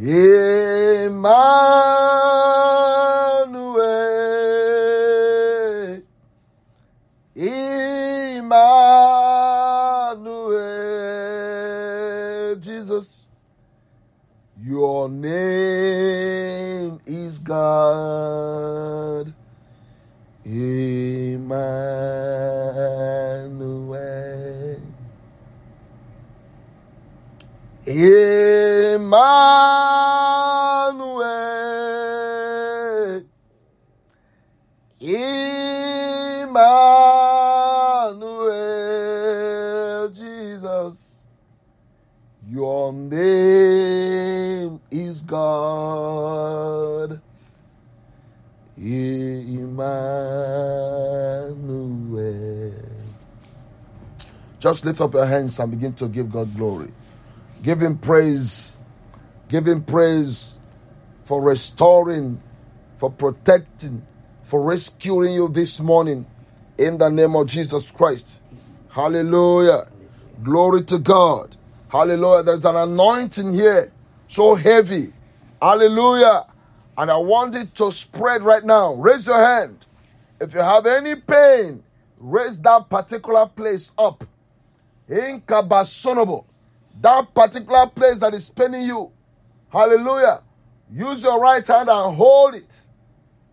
Emmanuel. 0.00 1.69
God. 17.50 19.34
Emmanuel. 20.44 21.50
Emmanuel. 27.86 29.59
Emmanuel. 48.76 49.80
Just 54.58 54.84
lift 54.84 55.00
up 55.00 55.14
your 55.14 55.26
hands 55.26 55.58
and 55.58 55.70
begin 55.70 55.92
to 55.94 56.08
give 56.08 56.30
God 56.30 56.54
glory. 56.56 56.90
Give 57.62 57.80
Him 57.82 57.98
praise. 57.98 58.76
Give 59.48 59.66
Him 59.66 59.82
praise 59.84 60.60
for 61.24 61.42
restoring, 61.42 62.40
for 62.96 63.10
protecting, 63.10 64.06
for 64.44 64.60
rescuing 64.62 65.34
you 65.34 65.48
this 65.48 65.80
morning 65.80 66.26
in 66.78 66.98
the 66.98 67.08
name 67.08 67.36
of 67.36 67.46
Jesus 67.46 67.90
Christ. 67.90 68.42
Hallelujah. 68.90 69.86
Glory 70.42 70.82
to 70.84 70.98
God. 70.98 71.56
Hallelujah. 71.88 72.42
There's 72.42 72.64
an 72.64 72.76
anointing 72.76 73.52
here 73.52 73.92
so 74.28 74.54
heavy. 74.54 75.12
Hallelujah. 75.60 76.46
And 77.00 77.10
I 77.10 77.16
want 77.16 77.54
it 77.54 77.74
to 77.76 77.90
spread 77.92 78.42
right 78.42 78.62
now. 78.62 78.92
Raise 78.92 79.26
your 79.26 79.42
hand. 79.42 79.86
If 80.38 80.52
you 80.52 80.60
have 80.60 80.84
any 80.84 81.14
pain, 81.14 81.82
raise 82.18 82.60
that 82.60 82.90
particular 82.90 83.46
place 83.46 83.92
up. 83.96 84.22
In 85.08 85.42
that 85.46 87.34
particular 87.34 87.86
place 87.86 88.18
that 88.18 88.34
is 88.34 88.50
paining 88.50 88.82
you. 88.82 89.10
Hallelujah. 89.72 90.42
Use 90.92 91.22
your 91.22 91.40
right 91.40 91.66
hand 91.66 91.88
and 91.88 92.14
hold 92.14 92.56
it. 92.56 92.70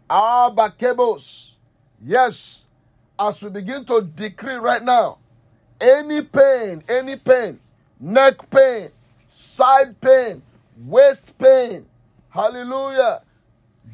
Abakebos. 0.09 1.53
Yes. 2.03 2.65
As 3.17 3.41
we 3.41 3.49
begin 3.49 3.85
to 3.85 4.01
decree 4.01 4.55
right 4.55 4.83
now, 4.83 5.19
any 5.79 6.21
pain, 6.21 6.83
any 6.89 7.15
pain, 7.15 7.61
neck 7.97 8.49
pain, 8.49 8.89
side 9.25 10.01
pain, 10.01 10.41
waist 10.75 11.37
pain, 11.39 11.85
hallelujah, 12.29 13.21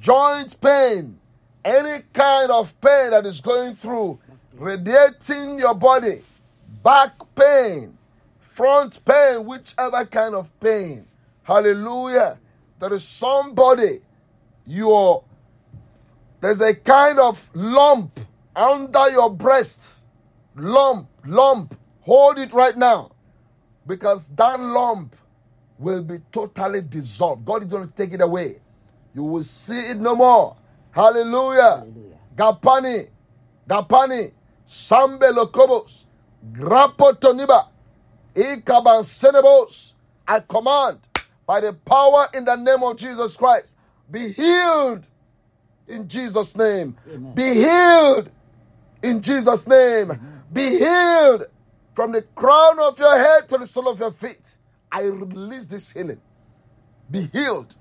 joint 0.03 0.59
pain, 0.59 1.17
any 1.63 2.03
kind 2.11 2.51
of 2.51 2.79
pain 2.81 3.11
that 3.11 3.25
is 3.25 3.39
going 3.39 3.73
through, 3.73 4.19
radiating 4.53 5.57
your 5.57 5.73
body, 5.73 6.21
back 6.83 7.13
pain, 7.33 7.97
front 8.41 9.03
pain, 9.05 9.45
whichever 9.45 10.05
kind 10.05 10.35
of 10.35 10.59
pain, 10.59 11.05
hallelujah. 11.43 12.37
There 12.81 12.93
is 12.93 13.05
somebody, 13.05 14.01
you're, 14.67 15.23
there's 16.41 16.59
a 16.59 16.75
kind 16.75 17.17
of 17.17 17.49
lump 17.53 18.19
under 18.53 19.09
your 19.09 19.33
breast, 19.33 20.05
lump, 20.53 21.07
lump. 21.25 21.79
Hold 22.01 22.39
it 22.39 22.51
right 22.51 22.75
now 22.75 23.11
because 23.87 24.27
that 24.31 24.59
lump 24.59 25.15
will 25.79 26.03
be 26.03 26.17
totally 26.29 26.81
dissolved. 26.81 27.45
God 27.45 27.63
is 27.63 27.69
going 27.69 27.87
to 27.87 27.95
take 27.95 28.11
it 28.11 28.19
away. 28.19 28.57
You 29.13 29.23
will 29.23 29.43
see 29.43 29.79
it 29.79 29.97
no 29.97 30.15
more. 30.15 30.55
Hallelujah. 30.91 31.85
Gapani, 32.35 33.07
Gapani, 33.67 34.31
Sambe 34.67 35.31
Lokobos, 35.31 36.05
Grapotoniba, 36.51 37.67
Ikaban 38.35 39.03
Senebos. 39.03 39.93
I 40.27 40.39
command 40.39 40.99
by 41.45 41.61
the 41.61 41.73
power 41.73 42.27
in 42.33 42.45
the 42.45 42.55
name 42.55 42.83
of 42.83 42.97
Jesus 42.97 43.35
Christ, 43.37 43.75
be 44.09 44.31
healed 44.31 45.07
in 45.87 46.07
Jesus' 46.07 46.55
name. 46.55 46.95
Be 47.35 47.53
healed 47.55 48.31
in 49.01 49.21
Jesus' 49.21 49.67
name. 49.67 50.19
Be 50.51 50.77
healed 50.77 51.45
from 51.93 52.11
the 52.11 52.21
crown 52.21 52.79
of 52.79 52.97
your 52.97 53.17
head 53.17 53.49
to 53.49 53.57
the 53.57 53.67
sole 53.67 53.89
of 53.89 53.99
your 53.99 54.11
feet. 54.11 54.57
I 54.91 55.01
release 55.01 55.67
this 55.67 55.89
healing. 55.91 56.21
Be 57.09 57.27
healed 57.27 57.75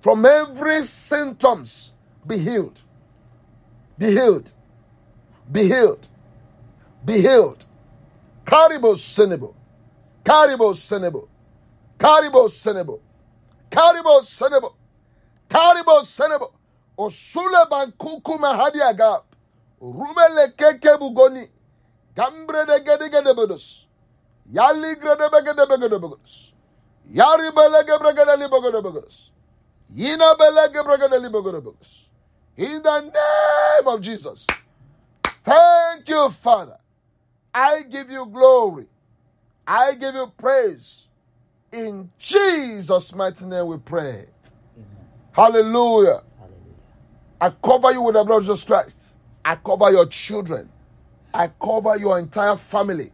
from 0.00 0.24
every 0.26 0.86
symptoms. 0.86 1.92
Be 2.26 2.38
healed. 2.38 2.80
Be 3.98 4.10
healed. 4.10 4.52
Be 5.50 5.64
healed. 5.64 6.08
Be 7.04 7.20
healed. 7.20 7.64
Karibo 8.44 8.96
senebo. 8.96 9.54
Karibo 10.24 10.74
senebo. 10.74 11.28
Karibo 11.98 12.48
senebo. 12.48 13.00
Karibo 13.70 14.22
senebo. 14.22 14.74
Karibo 15.48 16.02
senebo. 16.04 16.52
Osule 16.98 17.66
bankuku 17.70 18.38
mahadi 18.38 18.82
agap. 18.82 19.24
Rumele 19.80 20.48
keke 20.56 20.98
bugoni. 20.98 21.50
Gambre 22.14 22.66
de 22.66 22.80
gede 22.80 23.08
gede 23.10 23.34
bodus. 23.34 23.86
Yali 24.52 24.94
grede 24.96 25.28
begede 25.30 25.66
begede 25.66 25.98
bodus. 26.00 26.52
Yari. 27.12 27.44
Yina 27.44 27.56
belege 27.56 27.98
bregede 27.98 28.36
li 28.36 28.48
begede 28.48 28.82
bodus. 28.84 29.27
In 29.94 30.18
the 32.82 33.00
name 33.00 33.86
of 33.86 34.00
Jesus. 34.00 34.46
Thank 35.44 36.08
you, 36.08 36.28
Father. 36.30 36.78
I 37.54 37.82
give 37.82 38.10
you 38.10 38.26
glory. 38.26 38.86
I 39.66 39.94
give 39.94 40.14
you 40.14 40.32
praise. 40.36 41.06
In 41.72 42.10
Jesus' 42.18 43.14
mighty 43.14 43.44
name 43.46 43.66
we 43.66 43.78
pray. 43.78 44.26
Hallelujah. 45.32 46.22
I 47.40 47.50
cover 47.50 47.92
you 47.92 48.02
with 48.02 48.14
the 48.14 48.24
blood 48.24 48.38
of 48.38 48.42
Jesus 48.44 48.64
Christ. 48.64 49.12
I 49.44 49.56
cover 49.56 49.90
your 49.90 50.06
children. 50.06 50.68
I 51.32 51.48
cover 51.62 51.96
your 51.96 52.18
entire 52.18 52.56
family. 52.56 53.12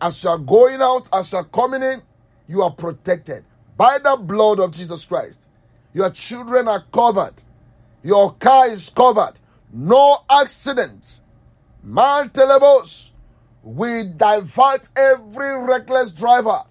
As 0.00 0.22
you 0.22 0.30
are 0.30 0.38
going 0.38 0.82
out, 0.82 1.08
as 1.12 1.32
you 1.32 1.38
are 1.38 1.44
coming 1.44 1.82
in, 1.82 2.02
you 2.48 2.62
are 2.62 2.70
protected 2.70 3.44
by 3.76 3.98
the 3.98 4.16
blood 4.16 4.60
of 4.60 4.70
Jesus 4.72 5.04
Christ. 5.04 5.48
Your 5.94 6.10
children 6.10 6.66
are 6.68 6.84
covered. 6.92 7.42
Your 8.02 8.34
car 8.34 8.68
is 8.68 8.90
covered. 8.90 9.34
No 9.72 10.18
accident. 10.28 11.22
Man 11.82 12.30
telebos, 12.30 13.10
we 13.62 14.04
divert 14.04 14.88
every 14.96 15.56
reckless 15.56 16.10
driver 16.10 16.62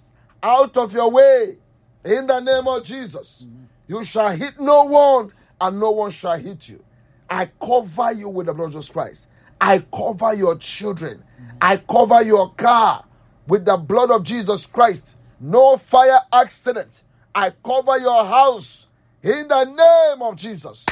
out 0.43 0.75
of 0.77 0.93
your 0.93 1.09
way 1.09 1.57
in 2.03 2.27
the 2.27 2.39
name 2.41 2.67
of 2.67 2.83
Jesus. 2.83 3.47
You 3.87 4.03
shall 4.03 4.31
hit 4.31 4.59
no 4.59 4.83
one, 4.83 5.31
and 5.59 5.79
no 5.79 5.91
one 5.91 6.11
shall 6.11 6.37
hit 6.37 6.67
you. 6.67 6.83
I 7.29 7.49
cover 7.61 8.11
you 8.11 8.27
with 8.29 8.47
the 8.47 8.53
blood 8.53 8.67
of 8.67 8.71
Jesus 8.73 8.89
Christ. 8.89 9.27
I 9.59 9.79
cover 9.79 10.33
your 10.33 10.57
children. 10.57 11.23
I 11.61 11.77
cover 11.77 12.21
your 12.21 12.53
car 12.53 13.05
with 13.47 13.63
the 13.63 13.77
blood 13.77 14.11
of 14.11 14.23
Jesus 14.23 14.65
Christ. 14.65 15.17
No 15.39 15.77
fire 15.77 16.19
accident. 16.31 17.03
I 17.33 17.51
cover 17.63 17.97
your 17.97 18.25
house 18.25 18.87
in 19.23 19.47
the 19.47 19.63
name 19.63 20.21
of 20.21 20.35
Jesus. 20.35 20.85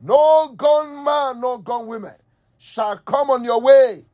No 0.00 0.48
gunman, 0.56 1.40
no 1.40 1.58
gun 1.58 1.86
women 1.86 2.14
shall 2.58 2.96
come 2.98 3.30
on 3.30 3.44
your 3.44 3.60
way. 3.60 4.04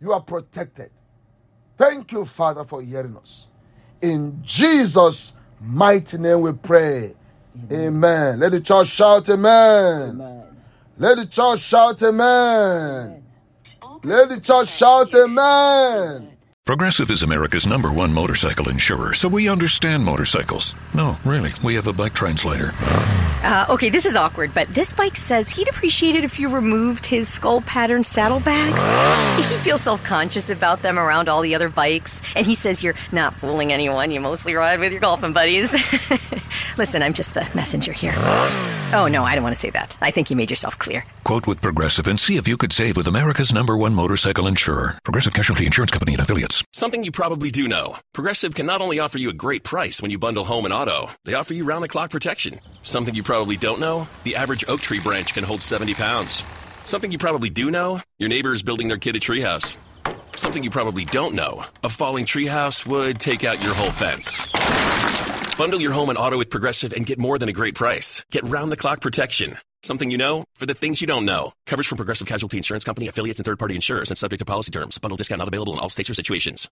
You 0.00 0.12
are 0.12 0.20
protected. 0.20 0.90
Thank 1.76 2.12
you, 2.12 2.24
Father, 2.24 2.64
for 2.64 2.82
hearing 2.82 3.16
us. 3.16 3.48
In 4.02 4.40
Jesus' 4.42 5.32
mighty 5.60 6.18
name 6.18 6.40
we 6.40 6.52
pray. 6.52 7.14
Amen. 7.70 7.86
amen. 7.86 8.40
Let 8.40 8.52
the 8.52 8.60
church 8.60 8.88
shout 8.88 9.28
amen. 9.28 10.10
amen. 10.10 10.44
Let 10.96 11.16
the 11.16 11.26
church 11.26 11.60
shout 11.60 12.02
amen. 12.02 13.06
amen. 13.06 13.22
Let 14.02 14.28
the 14.28 14.40
church 14.40 14.68
shout 14.68 15.14
amen. 15.14 16.37
Progressive 16.68 17.10
is 17.10 17.22
America's 17.22 17.66
number 17.66 17.90
one 17.90 18.12
motorcycle 18.12 18.68
insurer, 18.68 19.14
so 19.14 19.26
we 19.26 19.48
understand 19.48 20.04
motorcycles. 20.04 20.76
No, 20.92 21.16
really, 21.24 21.54
we 21.64 21.74
have 21.76 21.86
a 21.86 21.94
bike 21.94 22.12
translator. 22.12 22.74
Uh, 23.40 23.66
okay, 23.70 23.88
this 23.88 24.04
is 24.04 24.16
awkward, 24.16 24.52
but 24.52 24.66
this 24.68 24.92
bike 24.92 25.16
says 25.16 25.48
he'd 25.48 25.68
appreciate 25.68 26.16
it 26.16 26.24
if 26.24 26.40
you 26.40 26.48
removed 26.48 27.06
his 27.06 27.28
skull 27.28 27.60
pattern 27.60 28.02
saddlebags. 28.02 28.82
he 29.48 29.56
feels 29.58 29.80
self 29.80 30.02
conscious 30.02 30.50
about 30.50 30.82
them 30.82 30.98
around 30.98 31.28
all 31.28 31.40
the 31.40 31.54
other 31.54 31.68
bikes, 31.68 32.34
and 32.34 32.44
he 32.44 32.54
says 32.54 32.82
you're 32.82 32.94
not 33.12 33.34
fooling 33.34 33.72
anyone. 33.72 34.10
You 34.10 34.20
mostly 34.20 34.54
ride 34.54 34.80
with 34.80 34.92
your 34.92 35.00
golfing 35.00 35.32
buddies. 35.32 35.72
Listen, 36.78 37.02
I'm 37.02 37.14
just 37.14 37.34
the 37.34 37.48
messenger 37.54 37.92
here. 37.92 38.14
Oh, 38.90 39.06
no, 39.10 39.22
I 39.22 39.34
don't 39.34 39.44
want 39.44 39.54
to 39.54 39.60
say 39.60 39.70
that. 39.70 39.98
I 40.00 40.10
think 40.10 40.30
you 40.30 40.36
made 40.36 40.48
yourself 40.48 40.78
clear. 40.78 41.04
Quote 41.24 41.46
with 41.46 41.60
Progressive 41.60 42.06
and 42.06 42.18
see 42.18 42.38
if 42.38 42.48
you 42.48 42.56
could 42.56 42.72
save 42.72 42.96
with 42.96 43.06
America's 43.06 43.52
number 43.52 43.76
one 43.76 43.94
motorcycle 43.94 44.46
insurer, 44.46 44.98
Progressive 45.04 45.34
Casualty 45.34 45.66
Insurance 45.66 45.90
Company 45.90 46.14
and 46.14 46.22
affiliates. 46.22 46.64
Something 46.72 47.04
you 47.04 47.12
probably 47.12 47.50
do 47.50 47.68
know 47.68 47.96
Progressive 48.14 48.54
can 48.54 48.66
not 48.66 48.80
only 48.80 48.98
offer 48.98 49.18
you 49.18 49.28
a 49.28 49.34
great 49.34 49.62
price 49.62 50.00
when 50.00 50.10
you 50.10 50.18
bundle 50.18 50.44
home 50.44 50.64
and 50.64 50.72
auto, 50.72 51.10
they 51.24 51.34
offer 51.34 51.52
you 51.52 51.64
round 51.64 51.84
the 51.84 51.88
clock 51.88 52.10
protection. 52.10 52.60
Something 52.82 53.14
you 53.14 53.22
probably 53.28 53.58
don't 53.58 53.78
know 53.78 54.08
the 54.24 54.36
average 54.36 54.64
oak 54.68 54.80
tree 54.80 55.00
branch 55.00 55.34
can 55.34 55.44
hold 55.44 55.60
70 55.60 55.92
pounds. 55.92 56.42
Something 56.84 57.12
you 57.12 57.18
probably 57.18 57.50
do 57.50 57.70
know 57.70 58.00
your 58.18 58.30
neighbor 58.30 58.54
is 58.54 58.62
building 58.62 58.88
their 58.88 58.96
kid 58.96 59.16
a 59.16 59.20
treehouse. 59.20 59.76
Something 60.34 60.64
you 60.64 60.70
probably 60.70 61.04
don't 61.04 61.34
know 61.34 61.62
a 61.84 61.90
falling 61.90 62.24
treehouse 62.24 62.86
would 62.86 63.20
take 63.20 63.44
out 63.44 63.62
your 63.62 63.74
whole 63.74 63.90
fence. 63.90 64.48
Bundle 65.58 65.78
your 65.78 65.92
home 65.92 66.08
and 66.08 66.16
auto 66.16 66.38
with 66.38 66.48
Progressive 66.48 66.94
and 66.94 67.04
get 67.04 67.18
more 67.18 67.38
than 67.38 67.50
a 67.50 67.52
great 67.52 67.74
price. 67.74 68.24
Get 68.30 68.44
round 68.44 68.72
the 68.72 68.78
clock 68.78 69.02
protection. 69.02 69.58
Something 69.82 70.10
you 70.10 70.16
know 70.16 70.44
for 70.54 70.64
the 70.64 70.72
things 70.72 71.02
you 71.02 71.06
don't 71.06 71.26
know. 71.26 71.52
Coverage 71.66 71.86
from 71.86 71.96
Progressive 71.96 72.26
Casualty 72.26 72.56
Insurance 72.56 72.84
Company, 72.84 73.08
affiliates, 73.08 73.40
and 73.40 73.44
third 73.44 73.58
party 73.58 73.74
insurers 73.74 74.10
and 74.10 74.16
subject 74.16 74.38
to 74.38 74.46
policy 74.46 74.70
terms. 74.70 74.96
Bundle 74.96 75.18
discount 75.18 75.40
not 75.40 75.48
available 75.48 75.74
in 75.74 75.80
all 75.80 75.90
states 75.90 76.08
or 76.08 76.14
situations. 76.14 76.66